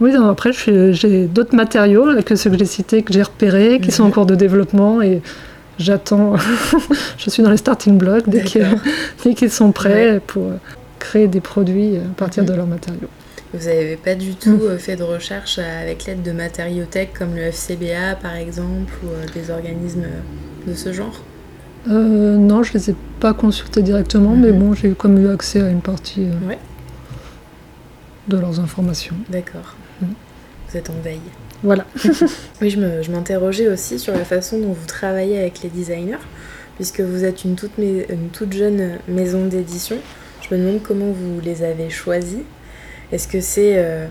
oui, 0.00 0.12
non, 0.12 0.28
après, 0.28 0.50
j'ai 0.52 1.26
d'autres 1.26 1.54
matériaux 1.54 2.10
là, 2.12 2.22
que 2.22 2.34
ceux 2.34 2.50
que 2.50 2.58
j'ai 2.58 2.64
cités, 2.64 3.02
que 3.02 3.12
j'ai 3.12 3.22
repérés, 3.22 3.78
qui 3.80 3.92
sont 3.92 4.02
en 4.04 4.06
Mhm. 4.06 4.12
cours 4.12 4.26
de 4.26 4.34
développement 4.34 5.00
et 5.00 5.22
j'attends. 5.80 6.36
je 7.18 7.30
suis 7.30 7.42
dans 7.42 7.50
les 7.50 7.56
starting 7.56 7.98
blocks 7.98 8.28
dès 8.28 8.42
qu'ils 9.34 9.50
sont 9.50 9.72
prêts 9.72 10.20
pour 10.26 10.44
euh, 10.46 10.56
créer 10.98 11.26
des 11.26 11.40
produits 11.40 11.96
à 11.96 12.00
partir 12.16 12.44
de 12.44 12.52
leurs 12.52 12.66
matériaux. 12.66 13.08
Vous 13.52 13.66
n'avez 13.66 13.96
pas 13.96 14.14
du 14.14 14.34
tout 14.36 14.50
Mm. 14.50 14.60
euh, 14.62 14.78
fait 14.78 14.94
de 14.94 15.02
recherche 15.02 15.58
euh, 15.58 15.82
avec 15.82 16.04
l'aide 16.04 16.22
de 16.22 16.30
matériothèques 16.30 17.14
comme 17.18 17.34
le 17.34 17.42
FCBA 17.50 18.14
par 18.22 18.36
exemple 18.36 18.92
ou 19.02 19.08
euh, 19.08 19.24
des 19.34 19.50
organismes 19.50 20.04
euh, 20.04 20.70
de 20.70 20.74
ce 20.76 20.92
genre? 20.92 21.20
Euh, 21.88 22.36
non, 22.36 22.62
je 22.62 22.74
les 22.74 22.90
ai 22.90 22.94
pas 23.18 23.32
consultés 23.32 23.82
directement, 23.82 24.36
mais 24.36 24.52
Mhm. 24.52 24.58
bon, 24.58 24.74
j'ai 24.74 24.90
comme 24.90 25.18
eu 25.18 25.28
accès 25.30 25.60
à 25.62 25.68
une 25.70 25.80
partie 25.80 26.26
euh, 26.26 26.48
Ouais. 26.48 26.58
de 28.28 28.36
leurs 28.36 28.60
informations. 28.60 29.16
D'accord. 29.30 29.74
Mm. 30.00 30.06
Vous 30.68 30.76
êtes 30.76 30.90
en 30.90 31.00
veille. 31.02 31.20
Voilà. 31.62 31.84
Oui, 32.62 32.70
je 32.70 32.78
me- 32.78 33.02
je 33.02 33.10
m'interrogeais 33.10 33.68
aussi 33.68 33.98
sur 33.98 34.12
la 34.14 34.24
façon 34.24 34.58
dont 34.58 34.72
vous 34.72 34.86
travaillez 34.86 35.38
avec 35.38 35.62
les 35.62 35.68
designers, 35.70 36.18
puisque 36.76 37.00
vous 37.00 37.24
êtes 37.24 37.44
une 37.44 37.54
toute, 37.56 37.78
mais- 37.78 38.06
une 38.10 38.28
toute 38.30 38.52
jeune 38.52 38.98
maison 39.08 39.46
d'édition. 39.46 39.96
Je 40.42 40.54
me 40.54 40.60
demande 40.60 40.82
comment 40.82 41.10
vous 41.10 41.40
les 41.42 41.62
avez 41.62 41.88
choisis. 41.90 42.40
Est-ce 43.12 43.26
que 43.28 43.40
c'est 43.40 43.74
euh, 43.78 44.06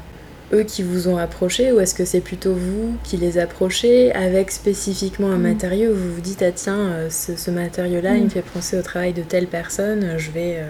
eux 0.54 0.64
qui 0.64 0.82
vous 0.84 1.08
ont 1.08 1.18
approché 1.18 1.72
ou 1.72 1.80
est-ce 1.80 1.94
que 1.94 2.06
c'est 2.06 2.22
plutôt 2.22 2.54
vous 2.54 2.96
qui 3.04 3.18
les 3.18 3.38
approchez? 3.38 4.12
Avec 4.14 4.50
spécifiquement 4.52 5.30
un 5.30 5.38
Mm. 5.38 5.42
matériau 5.44 5.92
où 5.92 5.96
vous 5.96 6.14
vous 6.16 6.22
dites 6.22 6.42
ah 6.42 6.52
tiens 6.52 6.78
euh, 6.90 7.10
ce, 7.10 7.36
ce 7.36 7.52
matériau-là 7.52 8.16
il 8.16 8.22
me 8.24 8.28
Mm. 8.28 8.32
fait 8.32 8.42
penser 8.42 8.78
au 8.78 8.82
travail 8.82 9.14
de 9.14 9.22
telle 9.22 9.48
personne, 9.48 10.04
euh, 10.04 10.18
je 10.18 10.32
vais, 10.32 10.56
euh, 10.58 10.70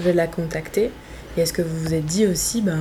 je 0.00 0.04
vais 0.04 0.12
la 0.14 0.26
contacter. 0.26 0.90
Et 1.36 1.42
est-ce 1.42 1.52
que 1.52 1.62
vous 1.62 1.76
vous 1.84 1.94
êtes 1.94 2.06
dit 2.06 2.26
aussi 2.26 2.62
ben 2.62 2.80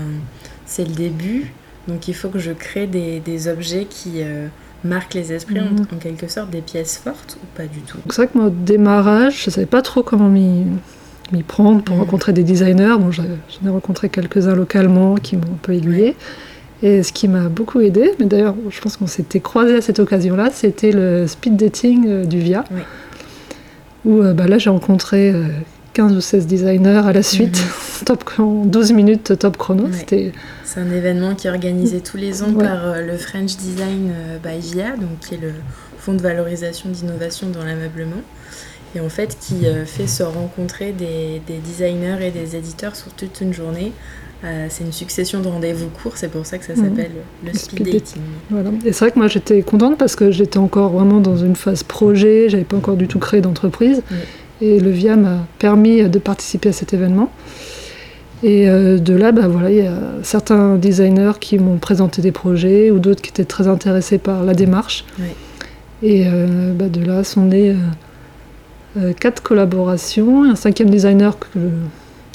c'est 0.66 0.86
le 0.88 0.94
début 0.96 1.52
donc 1.88 2.08
il 2.08 2.14
faut 2.14 2.30
que 2.30 2.40
je 2.40 2.52
crée 2.52 2.88
des, 2.88 3.20
des 3.20 3.48
objets 3.48 3.86
qui 3.90 4.22
euh, 4.24 4.48
marquent 4.84 5.14
les 5.16 5.34
esprits, 5.34 5.60
en- 5.60 5.64
Mhm. 5.72 5.88
en, 5.94 5.98
quelque 5.98 6.28
sorte, 6.28 6.50
des 6.50 6.62
pièces 6.62 6.98
fortes 6.98 7.38
ou 7.42 7.46
pas 7.58 7.64
du 7.66 7.80
tout 7.80 7.98
C'est 8.10 8.16
vrai 8.18 8.28
que 8.28 8.38
moi, 8.38 8.48
au 8.48 8.52
démarrage, 8.52 9.44
je 9.46 9.50
savais 9.50 9.66
pas 9.68 9.82
trop 9.82 10.04
comment 10.04 10.30
m'y 10.30 10.66
prendre 11.48 11.82
pour 11.84 11.96
Mhm. 11.96 12.02
rencontrer 12.02 12.34
des 12.34 12.44
designers. 12.44 12.96
Bon, 13.00 13.12
j'en 13.12 13.24
ai 13.24 13.70
rencontré 13.70 14.10
quelques-uns 14.10 14.56
localement 14.56 15.16
qui 15.16 15.36
m'ont 15.36 15.44
un 15.54 15.60
peu 15.62 15.74
aiguillé. 15.74 16.16
Et 16.84 17.02
ce 17.02 17.12
qui 17.12 17.28
m'a 17.28 17.50
beaucoup 17.50 17.80
aidé, 17.82 18.12
mais 18.20 18.28
d'ailleurs, 18.28 18.54
je 18.70 18.80
pense 18.82 18.98
qu'on 18.98 19.08
s'était 19.08 19.40
croisés 19.40 19.76
à 19.78 19.82
cette 19.82 19.98
occasion-là, 20.00 20.50
c'était 20.54 20.92
le 20.92 21.26
speed 21.26 21.56
dating 21.58 22.06
euh, 22.08 22.24
du 22.26 22.38
VIA. 22.40 22.64
Oui. 22.72 22.82
Où 24.06 24.22
euh, 24.22 24.34
bah, 24.34 24.48
là, 24.48 24.58
j'ai 24.60 24.70
rencontré 24.70 25.32
15 25.98 26.14
ou 26.16 26.22
16 26.22 26.46
designers 26.46 27.02
à 27.08 27.12
la 27.12 27.24
suite, 27.24 27.60
top, 28.06 28.24
en 28.38 28.66
12 28.66 28.92
minutes 28.94 29.38
top 29.40 29.58
chrono. 29.58 29.84
Mhm. 29.86 29.92
Ouais. 29.92 29.98
C'était 29.98 30.32
C'est 30.64 30.80
un 30.80 30.92
événement 30.92 31.34
qui 31.34 31.48
est 31.48 31.50
organisé 31.50 32.02
tous 32.02 32.18
les 32.18 32.44
ans 32.44 32.52
Ouais. 32.54 32.64
par 32.66 32.86
euh, 32.86 33.02
le 33.02 33.18
French 33.18 33.58
Design 33.58 34.12
euh, 34.12 34.38
by 34.38 34.60
VIA, 34.60 34.92
donc 34.96 35.20
qui 35.22 35.34
est 35.34 35.40
le 35.42 35.54
fonds 35.98 36.14
de 36.14 36.22
valorisation 36.22 36.90
d'innovation 36.90 37.48
dans 37.50 37.64
l'ameublement, 37.66 38.22
et 38.96 39.00
en 39.00 39.10
fait 39.10 39.38
qui 39.42 39.66
euh, 39.66 39.86
fait 39.86 40.06
se 40.06 40.22
rencontrer 40.22 40.92
des, 40.92 41.42
des 41.48 41.58
designers 41.66 42.18
et 42.28 42.30
des 42.32 42.56
éditeurs 42.56 42.96
sur 42.96 43.12
toute 43.14 43.42
une 43.42 43.54
journée. 43.54 43.92
Euh, 44.46 44.68
c'est 44.70 44.84
une 44.84 44.92
succession 44.94 45.40
de 45.40 45.48
rendez-vous 45.48 45.88
courts, 45.88 46.12
c'est 46.16 46.30
pour 46.30 46.46
ça 46.46 46.60
que 46.60 46.66
ça 46.66 46.74
Mhm. 46.76 46.84
s'appelle 46.90 47.12
le 47.44 47.52
Le 47.52 47.58
speed 47.58 47.86
dating. 47.92 48.22
Voilà. 48.52 48.70
Et 48.86 48.94
c'est 48.94 49.00
vrai 49.06 49.12
que 49.12 49.18
moi 49.18 49.28
j'étais 49.28 49.64
contente 49.64 49.98
parce 49.98 50.16
que 50.16 50.30
j'étais 50.30 50.60
encore 50.60 50.92
vraiment 50.92 51.20
dans 51.22 51.38
une 51.38 51.56
phase 51.56 51.82
projet, 51.82 52.48
j'avais 52.50 52.66
pas 52.66 52.78
encore 52.78 52.98
du 52.98 53.08
tout 53.08 53.18
créé 53.18 53.42
d'entreprise. 53.42 54.04
Et 54.62 54.80
le 54.80 54.90
VIA 54.90 55.16
m'a 55.16 55.46
permis 55.60 56.10
de 56.10 56.20
participer 56.20 56.70
à 56.70 56.74
cet 56.74 56.94
événement. 56.94 57.32
Et 58.44 58.70
euh, 58.70 59.00
de 59.00 59.16
là, 59.16 59.32
bah, 59.32 59.48
voilà, 59.48 59.72
il 59.72 59.78
y 59.78 59.88
a 59.88 59.98
certains 60.22 60.76
designers 60.76 61.34
qui 61.40 61.58
m'ont 61.58 61.78
présenté 61.78 62.22
des 62.22 62.32
projets 62.32 62.92
ou 62.92 63.00
d'autres 63.00 63.22
qui 63.22 63.30
étaient 63.30 63.46
très 63.46 63.68
intéressés 63.68 64.20
par 64.20 64.44
la 64.44 64.54
démarche. 64.54 65.06
Et 66.04 66.26
euh, 66.28 66.74
bah, 66.74 66.90
de 66.90 67.04
là 67.04 67.24
sont 67.24 67.46
nées 67.46 67.76
euh, 68.98 69.14
quatre 69.14 69.42
collaborations, 69.42 70.44
un 70.44 70.56
cinquième 70.56 70.92
designer 70.92 71.40
que, 71.40 71.48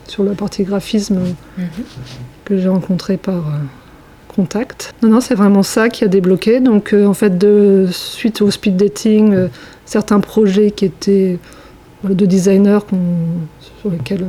sur 0.08 0.24
la 0.24 0.32
partie 0.32 0.64
graphisme 0.64 1.20
mhm. 1.56 1.66
que 2.44 2.58
j'ai 2.58 2.68
rencontré 2.68 3.16
par 3.16 3.44
contact. 4.26 4.92
Non, 5.02 5.08
non, 5.08 5.20
c'est 5.20 5.36
vraiment 5.36 5.62
ça 5.62 5.88
qui 5.88 6.02
a 6.02 6.08
débloqué. 6.08 6.58
Donc, 6.58 6.92
en 6.92 7.14
fait, 7.14 7.38
de, 7.38 7.86
suite 7.92 8.42
au 8.42 8.50
speed 8.50 8.76
dating, 8.76 9.48
certains 9.84 10.18
projets 10.18 10.72
qui 10.72 10.86
étaient 10.86 11.38
de 12.04 12.26
designers 12.26 12.80
sur 13.80 13.90
lesquels 13.90 14.24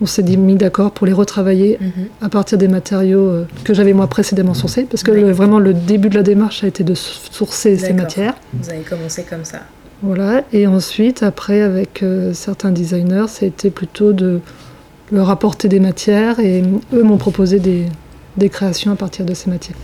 on 0.00 0.06
s'est 0.06 0.22
mis 0.22 0.56
d'accord 0.56 0.90
pour 0.90 1.06
les 1.06 1.12
retravailler 1.12 1.78
mhm. 1.80 2.06
à 2.20 2.28
partir 2.28 2.58
des 2.58 2.68
matériaux 2.68 3.28
euh, 3.28 3.46
que 3.64 3.74
j'avais 3.74 3.92
moi 3.92 4.06
précédemment 4.06 4.54
sourcés, 4.54 4.84
parce 4.84 5.02
que 5.02 5.10
vraiment 5.32 5.58
le 5.58 5.72
début 5.72 6.08
de 6.08 6.16
la 6.16 6.22
démarche 6.22 6.64
a 6.64 6.66
été 6.66 6.84
de 6.84 6.94
sourcer 6.94 7.76
ces 7.76 7.92
matières. 7.92 8.34
Vous 8.52 8.70
avez 8.70 8.80
commencé 8.80 9.22
comme 9.22 9.44
ça. 9.44 9.60
Voilà, 10.02 10.44
et 10.52 10.66
ensuite, 10.66 11.22
après, 11.22 11.62
avec 11.62 12.02
euh, 12.02 12.34
certains 12.34 12.70
designers, 12.70 13.28
ça 13.28 13.46
a 13.46 13.48
été 13.48 13.70
plutôt 13.70 14.12
de 14.12 14.40
leur 15.10 15.30
apporter 15.30 15.68
des 15.68 15.80
matières, 15.80 16.38
et 16.38 16.62
eux 16.92 17.02
m'ont 17.02 17.16
proposé 17.16 17.60
des, 17.60 17.86
des, 18.36 18.50
créations 18.50 18.92
à 18.92 18.96
partir 18.96 19.24
de 19.24 19.32
ces 19.32 19.48
matières. 19.48 19.76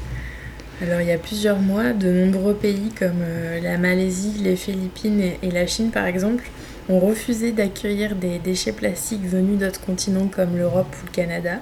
Alors, 0.82 1.00
il 1.00 1.06
y 1.06 1.12
a 1.12 1.18
plusieurs 1.18 1.60
mois, 1.60 1.92
de 1.92 2.26
nombreux 2.26 2.52
pays 2.52 2.90
comme 2.98 3.22
euh, 3.22 3.60
la 3.62 3.78
Malaisie, 3.78 4.34
les 4.42 4.56
Philippines 4.56 5.22
et 5.42 5.50
la 5.50 5.66
Chine, 5.66 5.90
par 5.90 6.04
exemple, 6.04 6.44
ont 6.88 6.98
refusé 6.98 7.52
d'accueillir 7.52 8.16
des 8.16 8.38
déchets 8.38 8.72
plastiques 8.72 9.26
venus 9.26 9.58
d'autres 9.58 9.80
continents 9.80 10.28
comme 10.28 10.56
l'Europe 10.56 10.94
ou 11.02 11.06
le 11.06 11.12
Canada. 11.12 11.60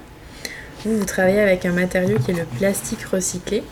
Vous, 0.84 0.96
vous 0.96 1.04
travaillez 1.04 1.40
avec 1.40 1.66
un 1.66 1.72
matériau 1.72 2.18
qui 2.18 2.30
est 2.30 2.34
le 2.34 2.44
plastique 2.44 3.04
recyclé. 3.04 3.62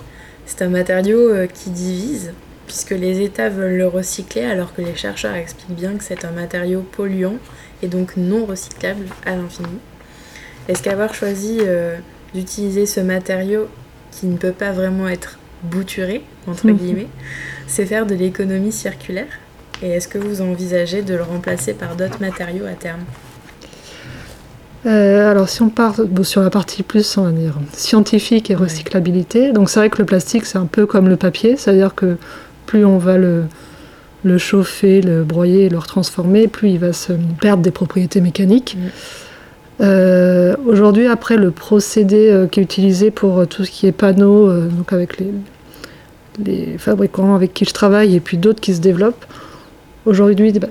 C'est 0.47 0.63
un 0.63 0.69
matériau 0.69 1.19
euh, 1.19 1.47
qui 1.47 1.71
divise, 1.71 2.33
puisque 2.67 2.91
les 2.91 3.23
États 3.23 3.49
veulent 3.49 3.77
le 3.77 3.87
recycler, 3.87 4.45
alors 4.45 4.75
que 4.75 4.83
les 4.83 4.95
chercheurs 4.95 5.35
expliquent 5.35 5.77
bien 5.77 5.95
que 5.95 6.05
c'est 6.05 6.25
un 6.25 6.31
matériau 6.31 6.83
polluant 6.83 7.37
et 7.83 7.89
donc 7.89 8.17
non 8.17 8.45
recyclable 8.45 9.07
à 9.25 9.37
l'infini. 9.37 9.79
Est-ce 10.69 10.83
qu'avoir 10.83 11.15
choisi 11.15 11.59
euh, 11.61 11.97
d'utiliser 12.35 12.85
ce 12.85 13.01
matériau 13.01 13.69
qui 14.11 14.27
ne 14.27 14.37
peut 14.37 14.53
pas 14.53 14.73
vraiment 14.73 15.09
être 15.09 15.39
bouturé, 15.63 16.23
entre 16.47 16.71
guillemets, 16.71 17.09
c'est 17.67 17.87
faire 17.87 18.07
de 18.07 18.15
l'économie 18.15 18.73
circulaire? 18.73 19.39
Et 19.83 19.91
est-ce 19.91 20.09
que 20.09 20.19
vous 20.19 20.41
envisagez 20.41 21.03
de 21.03 21.15
le 21.15 21.23
remplacer 21.23 21.75
par 21.75 21.97
d'autres 21.97 22.21
matériaux 22.21 22.67
à 22.67 22.75
terme 22.75 23.01
euh, 24.87 25.29
alors 25.29 25.49
si 25.49 25.61
on 25.61 25.71
part 25.71 25.97
sur 26.23 26.41
la 26.41 26.51
partie 26.51 26.85
plus 26.85 27.19
on 27.19 27.25
va 27.25 27.33
dire, 27.33 27.59
scientifique 27.73 28.49
et 28.51 28.55
recyclabilité, 28.55 29.53
donc 29.53 29.71
c'est 29.71 29.81
vrai 29.81 29.91
que 29.91 29.99
le 29.99 30.05
plastique 30.05 30.47
c'est 30.47 30.59
un 30.59 30.67
peu 30.67 30.87
comme 30.87 31.09
le 31.09 31.17
papier, 31.17 31.57
c'est-à-dire 31.57 31.97
que 31.97 32.17
plus 32.65 32.85
on 32.85 32.97
va 32.97 33.19
le, 33.19 33.45
le 34.23 34.39
chauffer, 34.39 35.01
le 35.03 35.25
broyer, 35.25 35.69
le 35.69 35.79
transformer, 35.79 36.47
plus 36.47 36.71
il 36.71 36.79
va 36.79 36.93
se 36.93 37.13
perdre 37.41 37.63
des 37.63 37.73
propriétés 37.73 38.21
mécaniques. 38.21 38.79
Euh, 39.81 40.55
aujourd'hui, 40.65 41.09
après 41.09 41.37
le 41.37 41.51
procédé 41.51 42.31
euh, 42.31 42.47
qui 42.47 42.61
est 42.61 42.63
utilisé 42.63 43.11
pour 43.11 43.49
tout 43.49 43.65
ce 43.65 43.71
qui 43.73 43.87
est 43.89 43.93
panneaux, 43.93 44.53
donc 44.69 44.93
avec 44.93 45.19
les, 45.19 45.33
les 46.45 46.79
fabricants 46.79 47.35
avec 47.35 47.53
qui 47.53 47.65
je 47.65 47.75
travaille 47.75 48.15
et 48.15 48.21
puis 48.21 48.37
d'autres 48.37 48.61
qui 48.61 48.75
se 48.75 48.81
développent, 48.81 49.25
Aujourd'hui, 50.09 50.53
bah, 50.53 50.69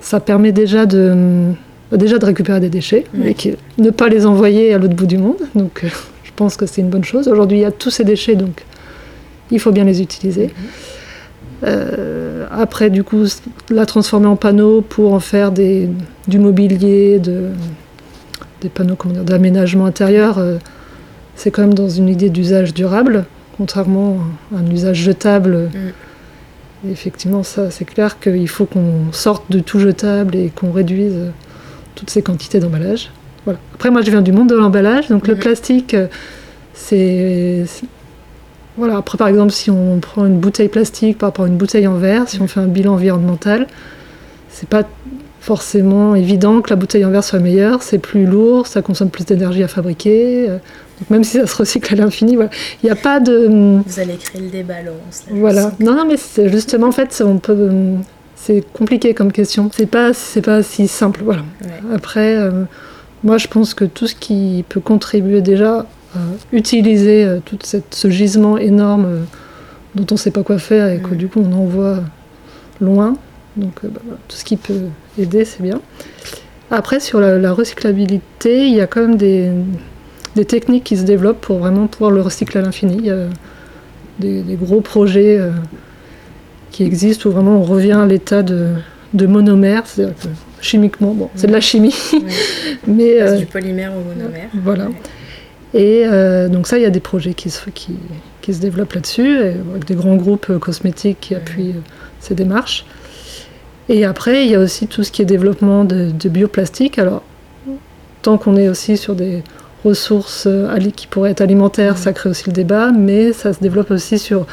ça 0.00 0.18
permet 0.18 0.50
déjà 0.50 0.86
de, 0.86 1.52
déjà 1.92 2.16
de 2.16 2.24
récupérer 2.24 2.58
des 2.58 2.70
déchets 2.70 3.04
et 3.22 3.36
ne 3.76 3.90
pas 3.90 4.08
les 4.08 4.24
envoyer 4.24 4.72
à 4.72 4.78
l'autre 4.78 4.94
bout 4.94 5.06
du 5.06 5.18
monde. 5.18 5.36
Donc, 5.54 5.84
euh, 5.84 5.88
je 6.24 6.30
pense 6.34 6.56
que 6.56 6.64
c'est 6.64 6.80
une 6.80 6.88
bonne 6.88 7.04
chose. 7.04 7.28
Aujourd'hui, 7.28 7.58
il 7.58 7.60
y 7.60 7.66
a 7.66 7.70
tous 7.70 7.90
ces 7.90 8.04
déchets, 8.04 8.34
donc 8.34 8.64
il 9.50 9.60
faut 9.60 9.72
bien 9.72 9.84
les 9.84 10.00
utiliser. 10.00 10.46
Mhm. 10.46 10.52
Euh, 11.64 12.46
après, 12.50 12.88
du 12.88 13.04
coup, 13.04 13.24
la 13.68 13.84
transformer 13.84 14.26
en 14.26 14.36
panneaux 14.36 14.80
pour 14.80 15.12
en 15.12 15.20
faire 15.20 15.52
des, 15.52 15.90
du 16.26 16.38
mobilier, 16.38 17.18
de, 17.18 17.50
des 18.62 18.70
panneaux 18.70 18.96
d'aménagement 19.22 19.84
intérieur, 19.84 20.38
euh, 20.38 20.56
c'est 21.36 21.50
quand 21.50 21.60
même 21.60 21.74
dans 21.74 21.90
une 21.90 22.08
idée 22.08 22.30
d'usage 22.30 22.72
durable, 22.72 23.26
contrairement 23.58 24.16
à 24.54 24.60
un 24.60 24.70
usage 24.70 24.96
jetable. 24.96 25.68
Mm 25.74 25.78
effectivement, 26.86 27.42
ça, 27.42 27.70
c'est 27.70 27.84
clair 27.84 28.20
qu'il 28.20 28.48
faut 28.48 28.66
qu'on 28.66 29.12
sorte 29.12 29.50
de 29.50 29.60
tout 29.60 29.80
jetable 29.80 30.36
et 30.36 30.50
qu'on 30.50 30.72
réduise 30.72 31.32
toutes 31.94 32.10
ces 32.10 32.22
quantités 32.22 32.60
d'emballage. 32.60 33.10
Voilà. 33.44 33.58
Après, 33.74 33.90
moi, 33.90 34.02
je 34.02 34.10
viens 34.10 34.22
du 34.22 34.32
monde 34.32 34.48
de 34.48 34.54
l'emballage, 34.54 35.08
donc 35.08 35.26
le 35.26 35.34
mhm. 35.34 35.40
plastique, 35.40 35.96
c'est. 36.74 37.64
Voilà. 38.76 38.98
Après, 38.98 39.18
par 39.18 39.28
exemple, 39.28 39.52
si 39.52 39.70
on 39.70 39.98
prend 39.98 40.26
une 40.26 40.38
bouteille 40.38 40.68
plastique 40.68 41.18
par 41.18 41.30
rapport 41.30 41.46
à 41.46 41.48
une 41.48 41.56
bouteille 41.56 41.86
en 41.86 41.96
verre, 41.96 42.28
si 42.28 42.40
on 42.40 42.46
fait 42.46 42.60
un 42.60 42.66
bilan 42.66 42.94
environnemental, 42.94 43.66
c'est 44.50 44.68
pas 44.68 44.84
forcément 45.40 46.14
évident 46.14 46.60
que 46.60 46.70
la 46.70 46.76
bouteille 46.76 47.04
en 47.04 47.10
verre 47.10 47.24
soit 47.24 47.38
meilleure, 47.38 47.82
c'est 47.82 47.98
plus 47.98 48.26
lourd, 48.26 48.66
ça 48.66 48.82
consomme 48.82 49.10
plus 49.10 49.24
d'énergie 49.24 49.62
à 49.62 49.68
fabriquer. 49.68 50.48
Euh, 50.98 51.00
donc 51.00 51.10
même 51.10 51.24
si 51.24 51.38
ça 51.38 51.46
se 51.46 51.56
recycle 51.56 51.92
à 51.94 51.96
l'infini, 51.96 52.32
il 52.34 52.48
n'y 52.84 52.90
a 52.90 52.96
pas 52.96 53.20
de. 53.20 53.46
Hum, 53.46 53.82
Vous 53.86 54.00
allez 54.00 54.16
créer 54.16 54.40
le 54.42 54.48
débat, 54.48 54.82
Laurence. 54.82 55.24
voilà. 55.30 55.72
Non, 55.80 55.94
non, 55.94 56.04
mais 56.06 56.16
c'est 56.16 56.48
justement, 56.48 56.88
en 56.88 56.92
fait, 56.92 57.22
on 57.24 57.38
peut. 57.38 57.52
Hum, 57.52 58.02
c'est 58.36 58.64
compliqué 58.72 59.14
comme 59.14 59.32
question. 59.32 59.70
C'est 59.74 59.86
pas, 59.86 60.14
c'est 60.14 60.42
pas 60.42 60.62
si 60.62 60.88
simple. 60.88 61.20
Voilà. 61.24 61.42
Après, 61.92 62.36
euh, 62.36 62.64
moi, 63.24 63.36
je 63.36 63.48
pense 63.48 63.74
que 63.74 63.84
tout 63.84 64.06
ce 64.06 64.14
qui 64.14 64.64
peut 64.68 64.80
contribuer 64.80 65.40
déjà 65.40 65.86
à 66.14 66.18
utiliser 66.52 67.24
euh, 67.24 67.40
tout 67.44 67.58
cette, 67.62 67.94
ce 67.94 68.08
gisement 68.08 68.56
énorme 68.56 69.26
dont 69.94 70.06
on 70.10 70.14
ne 70.14 70.18
sait 70.18 70.30
pas 70.30 70.42
quoi 70.42 70.58
faire 70.58 70.88
et 70.88 71.00
que 71.00 71.14
du 71.14 71.28
coup 71.28 71.40
on 71.44 71.52
envoie 71.52 71.98
loin. 72.80 73.16
Donc, 73.56 73.80
bah, 73.82 74.00
tout 74.28 74.36
ce 74.36 74.44
qui 74.44 74.56
peut 74.56 74.82
aider, 75.18 75.44
c'est 75.44 75.62
bien. 75.62 75.80
Après, 76.70 77.00
sur 77.00 77.20
la, 77.20 77.52
recyclabilité, 77.52 78.66
il 78.66 78.74
y 78.74 78.80
a 78.80 78.86
quand 78.86 79.00
même 79.00 79.16
des, 79.16 79.50
techniques 80.44 80.84
qui 80.84 80.96
se 80.96 81.02
développent 81.02 81.40
pour 81.40 81.58
vraiment 81.58 81.86
pouvoir 81.86 82.10
le 82.10 82.20
recycler 82.20 82.60
à 82.60 82.62
l'infini. 82.62 82.96
Il 82.98 83.06
y 83.06 83.10
a 83.10 83.26
des, 84.18 84.42
gros 84.60 84.80
projets 84.80 85.38
euh, 85.38 85.50
qui 86.70 86.84
existent 86.84 87.28
où 87.28 87.32
vraiment 87.32 87.58
on 87.58 87.62
revient 87.62 87.92
à 87.92 88.06
l'état 88.06 88.42
de, 88.42 88.74
monomère, 89.14 89.86
c'est-à-dire 89.86 90.14
que 90.16 90.28
chimiquement, 90.60 91.14
bon, 91.14 91.30
c'est 91.34 91.46
de 91.46 91.52
la 91.52 91.60
chimie. 91.60 91.94
mais 92.86 93.20
euh, 93.20 93.36
du 93.36 93.46
polymère 93.46 93.92
au 93.92 94.02
monomère. 94.02 94.48
Voilà. 94.54 94.88
Et 95.74 96.04
euh, 96.06 96.48
donc 96.48 96.66
ça, 96.66 96.78
il 96.78 96.82
y 96.82 96.86
a 96.86 96.90
des 96.90 97.00
projets 97.00 97.34
qui 97.34 97.50
se, 97.50 97.68
qui, 97.70 97.96
qui 98.40 98.54
se 98.54 98.60
développent 98.60 98.94
là-dessus, 98.94 99.38
avec 99.70 99.84
des 99.84 99.94
grands 99.94 100.16
groupes 100.16 100.58
cosmétiques 100.58 101.18
qui 101.20 101.34
appuient 101.34 101.74
ces 102.20 102.34
démarches. 102.34 102.84
Et 103.88 104.04
après, 104.04 104.44
il 104.44 104.50
y 104.50 104.54
a 104.54 104.60
aussi 104.60 104.86
tout 104.86 105.02
ce 105.02 105.10
qui 105.10 105.22
est 105.22 105.24
développement 105.24 105.84
de, 105.84 106.10
bioplastique. 106.28 106.98
Alors, 106.98 107.22
tant 108.22 108.36
qu'on 108.36 108.56
est 108.56 108.68
aussi 108.68 108.96
sur 108.96 109.14
des 109.14 109.42
ressources 109.84 110.44
euh, 110.46 110.76
qui 110.94 111.06
pourraient 111.06 111.30
être 111.30 111.40
alimentaires, 111.40 111.98
ça 111.98 112.12
crée 112.12 112.30
aussi 112.30 112.44
le 112.46 112.52
débat, 112.52 112.90
mais 112.92 113.32
ça 113.32 113.52
se 113.52 113.60
développe 113.60 113.90
aussi 113.90 114.18
sur 114.18 114.46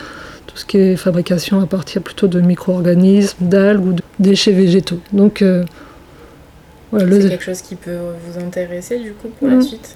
tout 0.48 0.58
ce 0.58 0.66
qui 0.66 0.78
est 0.78 0.96
fabrication 0.96 1.60
à 1.62 1.66
partir 1.66 2.02
plutôt 2.02 2.28
de 2.28 2.40
micro-organismes, 2.40 3.48
d'algues 3.48 3.86
ou 3.86 3.94
de 3.94 4.04
déchets 4.20 4.52
végétaux. 4.52 5.00
Donc, 5.12 5.42
euh, 5.42 5.64
voilà, 6.92 7.20
c'est 7.20 7.30
quelque 7.30 7.44
chose 7.44 7.62
qui 7.62 7.76
peut 7.76 7.98
vous 8.28 8.40
intéresser 8.40 9.00
du 9.00 9.14
coup 9.14 9.28
pour 9.40 9.48
la 9.48 9.56
mmh. 9.56 9.62
suite? 9.64 9.96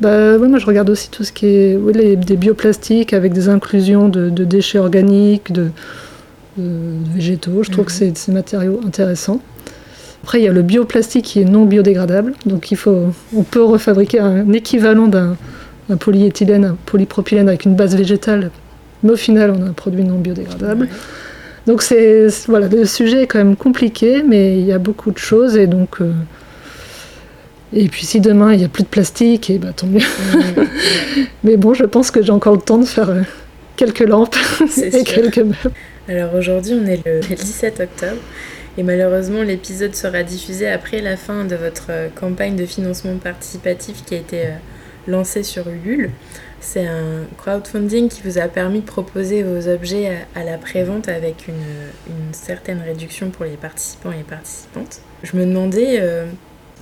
Bah, 0.00 0.38
Moi 0.38 0.58
je 0.58 0.66
regarde 0.66 0.90
aussi 0.90 1.10
tout 1.10 1.24
ce 1.24 1.32
qui 1.32 1.46
est 1.46 1.76
oui, 1.76 1.92
les, 1.94 2.14
des 2.14 2.36
bioplastiques 2.36 3.14
avec 3.14 3.32
des 3.32 3.48
inclusions 3.48 4.08
de, 4.08 4.28
de 4.28 4.44
déchets 4.44 4.78
organiques, 4.78 5.50
de, 5.50 5.70
végétaux. 6.56 7.62
Je 7.62 7.70
trouve 7.70 7.86
que 7.86 7.92
mhm. 7.92 8.12
c'est 8.14 8.26
des 8.28 8.32
matériaux 8.32 8.80
intéressants. 8.86 9.40
Après, 10.26 10.40
il 10.40 10.44
y 10.44 10.48
a 10.48 10.52
le 10.52 10.62
bioplastique 10.62 11.24
qui 11.24 11.40
est 11.40 11.44
non 11.44 11.66
biodégradable. 11.66 12.32
Donc, 12.46 12.72
il 12.72 12.76
faut, 12.76 13.12
on 13.32 13.44
peut 13.44 13.62
refabriquer 13.62 14.18
un 14.18 14.52
équivalent 14.52 15.06
d'un 15.06 15.36
polyéthylène, 16.00 16.64
un 16.64 16.76
polypropylène 16.84 17.48
avec 17.48 17.64
une 17.64 17.76
base 17.76 17.94
végétale. 17.94 18.50
Mais 19.04 19.12
au 19.12 19.16
final, 19.16 19.52
on 19.56 19.62
a 19.62 19.66
un 19.66 19.72
produit 19.72 20.02
non 20.02 20.18
biodégradable. 20.18 20.88
Donc, 21.68 21.80
c'est, 21.80 22.26
voilà, 22.48 22.66
le 22.66 22.86
sujet 22.86 23.22
est 23.22 23.26
quand 23.28 23.38
même 23.38 23.54
compliqué, 23.54 24.24
mais 24.26 24.58
il 24.58 24.66
y 24.66 24.72
a 24.72 24.80
beaucoup 24.80 25.12
de 25.12 25.18
choses. 25.18 25.56
Et 25.56 25.68
donc. 25.68 26.00
Euh, 26.00 26.10
et 27.72 27.86
puis 27.88 28.04
si 28.04 28.20
demain 28.20 28.52
il 28.52 28.58
n'y 28.58 28.64
a 28.64 28.68
plus 28.68 28.82
de 28.82 28.88
plastique, 28.88 29.48
et 29.50 29.54
eh 29.54 29.58
bah, 29.58 29.68
ben, 29.68 29.74
tant 29.74 29.86
mieux. 29.86 30.66
mais 31.44 31.56
bon, 31.56 31.72
je 31.72 31.84
pense 31.84 32.10
que 32.10 32.20
j'ai 32.20 32.32
encore 32.32 32.54
le 32.54 32.62
temps 32.62 32.78
de 32.78 32.84
faire 32.84 33.10
euh, 33.10 33.22
quelques 33.76 34.00
lampes 34.00 34.36
et 34.82 35.04
quelques 35.04 35.38
meubles. 35.38 35.72
Alors 36.08 36.34
aujourd'hui, 36.34 36.74
on 36.82 36.86
est 36.86 37.00
le 37.06 37.20
17 37.20 37.80
octobre 37.80 38.20
et 38.78 38.82
malheureusement, 38.82 39.42
l'épisode 39.42 39.94
sera 39.94 40.22
diffusé 40.22 40.68
après 40.68 41.00
la 41.00 41.16
fin 41.16 41.44
de 41.44 41.56
votre 41.56 41.86
euh, 41.90 42.08
campagne 42.14 42.56
de 42.56 42.66
financement 42.66 43.16
participatif 43.16 44.04
qui 44.04 44.14
a 44.14 44.18
été 44.18 44.46
euh, 44.46 44.50
lancée 45.06 45.42
sur 45.42 45.66
Ulule. 45.68 46.10
C'est 46.60 46.86
un 46.86 47.24
crowdfunding 47.38 48.08
qui 48.08 48.22
vous 48.22 48.38
a 48.38 48.48
permis 48.48 48.80
de 48.80 48.86
proposer 48.86 49.42
vos 49.42 49.68
objets 49.68 50.26
à, 50.34 50.44
la 50.44 50.58
prévente 50.58 51.08
avec 51.08 51.48
une, 51.48 51.54
certaine 52.32 52.80
réduction 52.80 53.30
pour 53.30 53.44
les 53.44 53.56
participants 53.56 54.10
et 54.12 54.18
les 54.18 54.22
participantes. 54.22 55.00
Je 55.22 55.36
me 55.36 55.46
demandais 55.46 55.98
euh, 56.00 56.26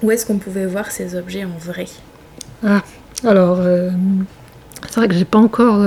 où 0.03 0.11
est-ce 0.11 0.27
qu'on 0.27 0.39
pouvait 0.39 0.67
voir 0.67 0.91
ces 0.91 1.17
objets 1.17 1.45
en 1.45 1.59
vrai? 1.59 1.87
Ah, 2.65 2.83
alors, 3.25 3.61
c'est 4.89 4.97
vrai 4.97 5.09
que 5.09 5.15
j'ai 5.15 5.25
pas 5.25 5.39
encore 5.39 5.85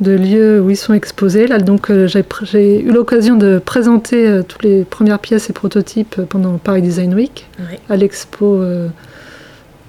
de 0.00 0.12
lieux 0.12 0.60
où 0.60 0.70
ils 0.70 0.76
sont 0.76 0.94
exposés. 0.94 1.46
Là, 1.46 1.58
donc, 1.58 1.90
euh, 1.90 2.06
j'ai, 2.06 2.80
eu 2.80 2.90
l'occasion 2.92 3.36
de 3.36 3.58
présenter 3.58 4.26
euh, 4.26 4.42
toutes 4.42 4.62
les 4.62 4.84
premières 4.84 5.18
pièces 5.18 5.50
et 5.50 5.52
prototypes 5.52 6.16
euh, 6.18 6.24
pendant 6.24 6.58
Paris 6.58 6.82
Design 6.82 7.14
Week 7.14 7.46
Oui. 7.58 7.78
à 7.88 7.96
l'expo 7.96 8.62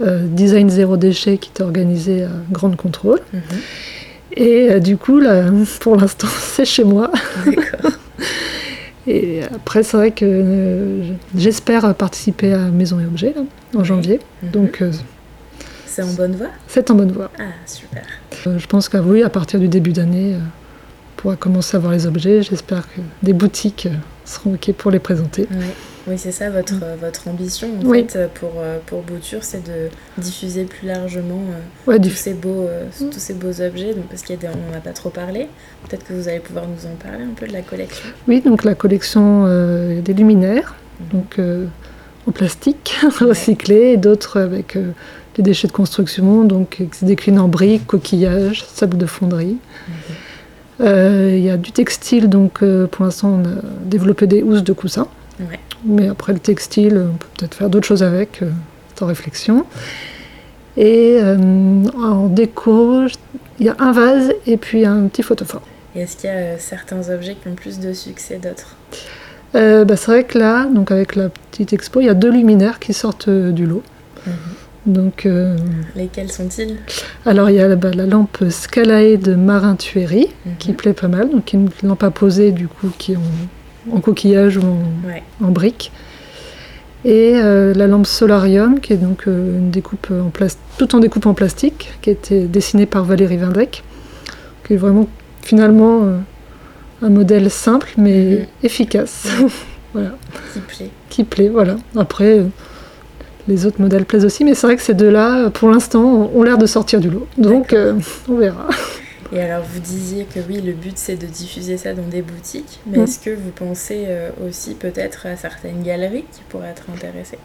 Design 0.01 0.69
Zéro 0.69 0.95
Déchet 0.95 1.37
qui 1.37 1.49
était 1.49 1.63
organisée 1.63 2.23
à 2.23 2.29
Grande 2.51 2.77
Contrôle. 2.77 3.19
Mhm. 3.33 3.41
Et 4.37 4.79
du 4.79 4.95
coup, 4.97 5.19
là, 5.19 5.43
pour 5.81 5.95
l'instant, 5.95 6.27
c'est 6.39 6.65
chez 6.65 6.83
moi. 6.83 7.11
D'accord. 7.45 7.91
Et 9.09 9.41
après, 9.43 9.81
c'est 9.81 9.97
vrai 9.97 10.11
que 10.11 10.25
euh, 10.25 11.13
j'espère 11.35 11.95
participer 11.95 12.53
à 12.53 12.67
Maison 12.67 12.99
et 12.99 13.05
Objets 13.05 13.33
là, 13.35 13.41
en 13.75 13.83
janvier. 13.83 14.19
Mhm. 14.43 14.51
Donc, 14.51 14.81
euh, 14.81 14.91
C'est 15.87 16.03
en 16.03 16.13
bonne 16.13 16.35
voie? 16.35 16.49
c'est 16.67 16.91
en 16.91 16.95
bonne 16.95 17.11
voie. 17.11 17.31
Ah, 17.39 17.43
super. 17.65 18.03
Euh, 18.47 18.57
je 18.59 18.67
pense 18.67 18.89
qu'à 18.89 19.01
oui, 19.01 19.23
à 19.23 19.29
partir 19.29 19.59
du 19.59 19.67
début 19.67 19.91
d'année, 19.91 20.33
euh, 20.35 20.37
on 20.37 21.21
pourra 21.21 21.35
commencer 21.35 21.75
à 21.77 21.79
voir 21.79 21.93
les 21.93 22.05
objets. 22.07 22.41
J'espère 22.41 22.83
que 22.93 23.01
des 23.23 23.33
boutiques 23.33 23.87
euh, 23.87 23.95
seront 24.25 24.53
OK 24.53 24.71
pour 24.73 24.91
les 24.91 24.99
présenter. 24.99 25.47
Oui, 25.51 25.65
oui 26.07 26.17
c'est 26.17 26.31
ça 26.31 26.49
votre, 26.49 26.75
euh, 26.83 26.95
votre 27.01 27.27
ambition 27.27 27.67
en 27.81 27.85
Oui. 27.85 28.05
fait 28.09 28.29
pour, 28.35 28.51
pour 28.85 29.01
Bouture, 29.01 29.43
c'est 29.43 29.63
de 29.65 29.89
diffuser 30.17 30.63
plus 30.63 30.87
largement 30.87 31.41
Ouais, 31.87 31.97
tous, 31.97 32.01
du- 32.03 32.09
ces 32.15 32.33
beaux, 32.33 32.67
Mm. 33.01 33.09
tous 33.09 33.19
ces 33.19 33.33
beaux 33.33 33.61
objets, 33.61 33.93
donc, 33.93 34.05
parce 34.09 34.21
qu'on 34.23 34.33
n'en 34.35 34.77
a 34.77 34.81
pas 34.81 34.93
trop 34.93 35.09
parlé. 35.09 35.47
Peut-être 35.87 36.05
que 36.07 36.13
vous 36.13 36.27
allez 36.27 36.39
pouvoir 36.39 36.65
nous 36.67 36.85
en 36.89 36.95
parler 36.95 37.23
un 37.25 37.33
peu 37.35 37.47
de 37.47 37.53
la 37.53 37.61
collection. 37.61 38.09
Oui, 38.27 38.41
donc 38.41 38.63
la 38.63 38.75
collection 38.75 39.45
euh, 39.47 40.01
des 40.01 40.13
luminaires, 40.13 40.75
Mhm. 41.01 41.19
donc 41.19 41.39
euh, 41.39 41.65
en 42.27 42.31
plastique 42.31 42.95
recyclé, 43.19 43.91
et 43.93 43.97
d'autres 43.97 44.39
avec 44.39 44.75
euh, 44.77 44.91
des 45.41 45.51
déchets 45.51 45.67
de 45.67 45.73
construction, 45.73 46.43
donc 46.43 46.69
qui 46.69 46.97
se 46.97 47.05
déclinent 47.05 47.39
en 47.39 47.47
briques, 47.47 47.87
coquillages, 47.87 48.65
sable 48.65 48.97
de 48.97 49.05
fonderie. 49.05 49.57
Euh, 50.81 51.33
Il 51.37 51.43
y 51.43 51.49
a 51.49 51.57
du 51.57 51.71
textile, 51.71 52.27
donc 52.27 52.61
euh, 52.61 52.87
pour 52.87 53.05
l'instant 53.05 53.39
on 53.39 53.45
a 53.47 53.61
développé 53.85 54.27
des 54.27 54.43
housses 54.43 54.63
de 54.63 54.73
coussins. 54.73 55.07
Ouais. 55.39 55.59
Mais 55.85 56.09
après 56.09 56.33
le 56.33 56.39
textile, 56.39 57.05
on 57.13 57.15
peut 57.15 57.27
peut-être 57.37 57.55
faire 57.55 57.69
d'autres 57.69 57.87
choses 57.87 58.03
avec, 58.03 58.41
euh, 58.41 58.49
c'est 58.93 59.03
en 59.03 59.07
réflexion. 59.07 59.65
Et 60.75 61.19
euh, 61.21 61.37
en 61.97 62.27
déco, 62.27 63.05
il 63.59 63.65
y 63.65 63.69
a 63.69 63.75
un 63.79 63.93
vase 63.93 64.33
et 64.45 64.57
puis 64.57 64.85
un 64.85 65.07
petit 65.07 65.23
photophore. 65.23 65.61
Et 65.95 66.01
est-ce 66.01 66.17
qu'il 66.17 66.29
y 66.29 66.33
a 66.33 66.35
euh, 66.35 66.55
certains 66.59 67.09
objets 67.09 67.35
qui 67.41 67.47
ont 67.47 67.55
plus 67.55 67.79
de 67.79 67.93
succès 67.93 68.37
d'autres? 68.37 68.75
Euh, 69.55 69.85
bah, 69.85 69.95
c'est 69.95 70.11
vrai 70.11 70.23
que 70.25 70.37
là, 70.37 70.65
donc 70.65 70.91
avec 70.91 71.15
la 71.15 71.29
petite 71.29 71.71
expo, 71.73 72.01
il 72.01 72.05
y 72.05 72.09
a 72.09 72.13
deux 72.13 72.31
luminaires 72.31 72.79
qui 72.79 72.93
sortent 72.93 73.29
euh, 73.29 73.51
du 73.51 73.65
lot. 73.65 73.83
Donc, 74.89 75.25
euh, 75.25 75.55
Lesquels 75.95 76.31
sont-ils? 76.31 76.77
alors 77.25 77.49
il 77.49 77.55
y 77.57 77.59
a 77.59 77.75
bah, 77.75 77.91
la 77.93 78.05
lampe 78.05 78.43
Scalae 78.49 79.17
de 79.17 79.35
Marin 79.35 79.75
qui 79.77 80.69
Mhm. 80.71 80.75
plaît 80.75 80.93
pas 80.93 81.07
mal, 81.07 81.29
donc 81.29 81.53
une 81.53 81.69
lampe 81.83 82.03
à 82.03 82.09
poser 82.11 82.51
du 82.51 82.67
coup 82.67 82.89
qui 82.97 83.13
est 83.13 83.17
en, 83.17 83.95
en 83.95 83.99
coquillage 84.01 84.57
ou 84.57 84.61
en, 84.61 85.07
Ouais. 85.07 85.21
en 85.43 85.51
brique. 85.51 85.91
Et 87.05 87.33
euh, 87.35 87.73
la 87.75 87.87
lampe 87.87 88.07
Solarium 88.07 88.79
qui 88.79 88.93
est 88.93 88.97
donc 88.97 89.27
euh, 89.27 89.57
une 89.59 89.69
découpe 89.69 90.07
en 90.11 90.31
tout 90.77 90.95
en 90.95 90.99
découpe 90.99 91.25
en 91.27 91.33
plastique, 91.33 91.91
qui 92.01 92.09
a 92.09 92.13
été 92.13 92.45
dessinée 92.45 92.85
par 92.87 93.03
Valérie 93.05 93.37
Vindec, 93.37 93.83
qui 94.65 94.73
est 94.73 94.77
vraiment 94.77 95.07
finalement 95.43 96.01
un 97.01 97.09
modèle 97.09 97.49
simple 97.51 97.89
mais 97.97 98.23
Mhm. 98.23 98.45
efficace. 98.63 99.27
voilà 99.93 100.15
Qui 100.53 100.59
plaît 100.61 100.89
qui 101.09 101.23
plaît, 101.23 101.49
voilà. 101.49 101.75
Après, 101.95 102.41
les 103.49 103.65
autres 103.65 103.81
modèles 103.81 104.05
plaisent 104.05 104.25
aussi, 104.25 104.45
mais 104.45 104.53
c'est 104.53 104.67
vrai 104.67 104.75
que 104.77 104.81
ces 104.81 104.93
deux-là, 104.93 105.49
pour 105.49 105.69
l'instant, 105.69 106.29
ont 106.33 106.43
l'air 106.43 106.57
de 106.57 106.65
sortir 106.65 106.99
du 107.01 107.09
lot. 107.09 107.27
Donc, 107.37 107.73
euh, 107.73 107.93
on 108.29 108.35
verra. 108.35 108.67
Et 109.31 109.39
alors 109.41 109.63
vous 109.63 109.79
disiez 109.79 110.25
que 110.25 110.39
oui, 110.49 110.59
le 110.59 110.71
but 110.73 110.97
c'est 110.97 111.15
de 111.15 111.27
diffuser 111.27 111.77
ça 111.77 111.93
dans 111.93 112.07
des 112.07 112.23
boutiques, 112.23 112.79
mais 112.87 112.97
Mm. 112.97 113.03
est-ce 113.03 113.19
que 113.19 113.29
vous 113.29 113.51
pensez 113.55 114.05
euh, 114.07 114.29
aussi 114.47 114.73
peut-être 114.73 115.27
à 115.27 115.35
certaines 115.35 115.83
galeries 115.83 116.25
qui 116.31 116.41
pourraient 116.49 116.69
être 116.69 116.85
intéressées? 116.91 117.37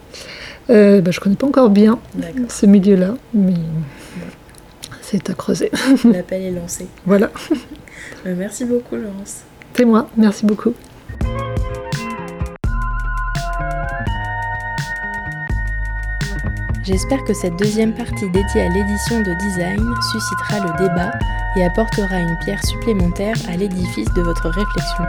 Euh, 0.70 1.02
bah, 1.02 1.10
je 1.10 1.20
connais 1.20 1.36
pas 1.36 1.46
encore 1.46 1.68
bien 1.68 1.98
ce 2.48 2.64
milieu-là, 2.64 3.16
mais 3.34 3.52
c'est 5.02 5.28
à 5.28 5.34
creuser. 5.34 5.70
l'appel 6.10 6.40
est 6.42 6.50
lancé. 6.52 6.86
voilà. 7.06 7.30
Merci 8.24 8.64
beaucoup 8.64 8.96
Laurence. 8.96 9.40
C'est 9.76 9.84
moi. 9.84 10.08
Merci 10.16 10.46
beaucoup. 10.46 10.72
J'espère 16.84 17.24
que 17.24 17.32
cette 17.32 17.56
deuxième 17.56 17.94
partie 17.94 18.28
dédiée 18.28 18.60
à 18.60 18.68
l'édition 18.68 19.20
de 19.20 19.32
design 19.32 19.94
suscitera 20.12 20.60
le 20.60 20.86
débat 20.86 21.12
et 21.56 21.64
apportera 21.64 22.18
une 22.20 22.36
pierre 22.44 22.62
supplémentaire 22.62 23.36
à 23.48 23.56
l'édifice 23.56 24.12
de 24.12 24.20
votre 24.20 24.48
réflexion. 24.50 25.04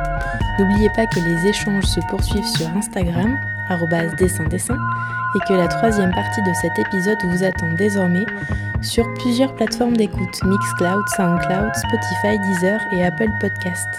N'oubliez 0.57 0.89
pas 0.95 1.05
que 1.07 1.19
les 1.19 1.49
échanges 1.49 1.83
se 1.83 1.99
poursuivent 2.09 2.47
sur 2.55 2.67
Instagram, 2.69 3.37
dessin 4.17 4.45
dessin, 4.45 4.77
et 5.35 5.39
que 5.49 5.53
la 5.53 5.67
troisième 5.67 6.11
partie 6.11 6.41
de 6.43 6.53
cet 6.61 6.79
épisode 6.79 7.17
vous 7.25 7.43
attend 7.43 7.73
désormais 7.73 8.25
sur 8.81 9.05
plusieurs 9.15 9.53
plateformes 9.55 9.97
d'écoute 9.97 10.43
Mixcloud, 10.45 11.03
Soundcloud, 11.17 11.75
Spotify, 11.75 12.39
Deezer 12.39 12.79
et 12.93 13.03
Apple 13.03 13.31
Podcast. 13.41 13.89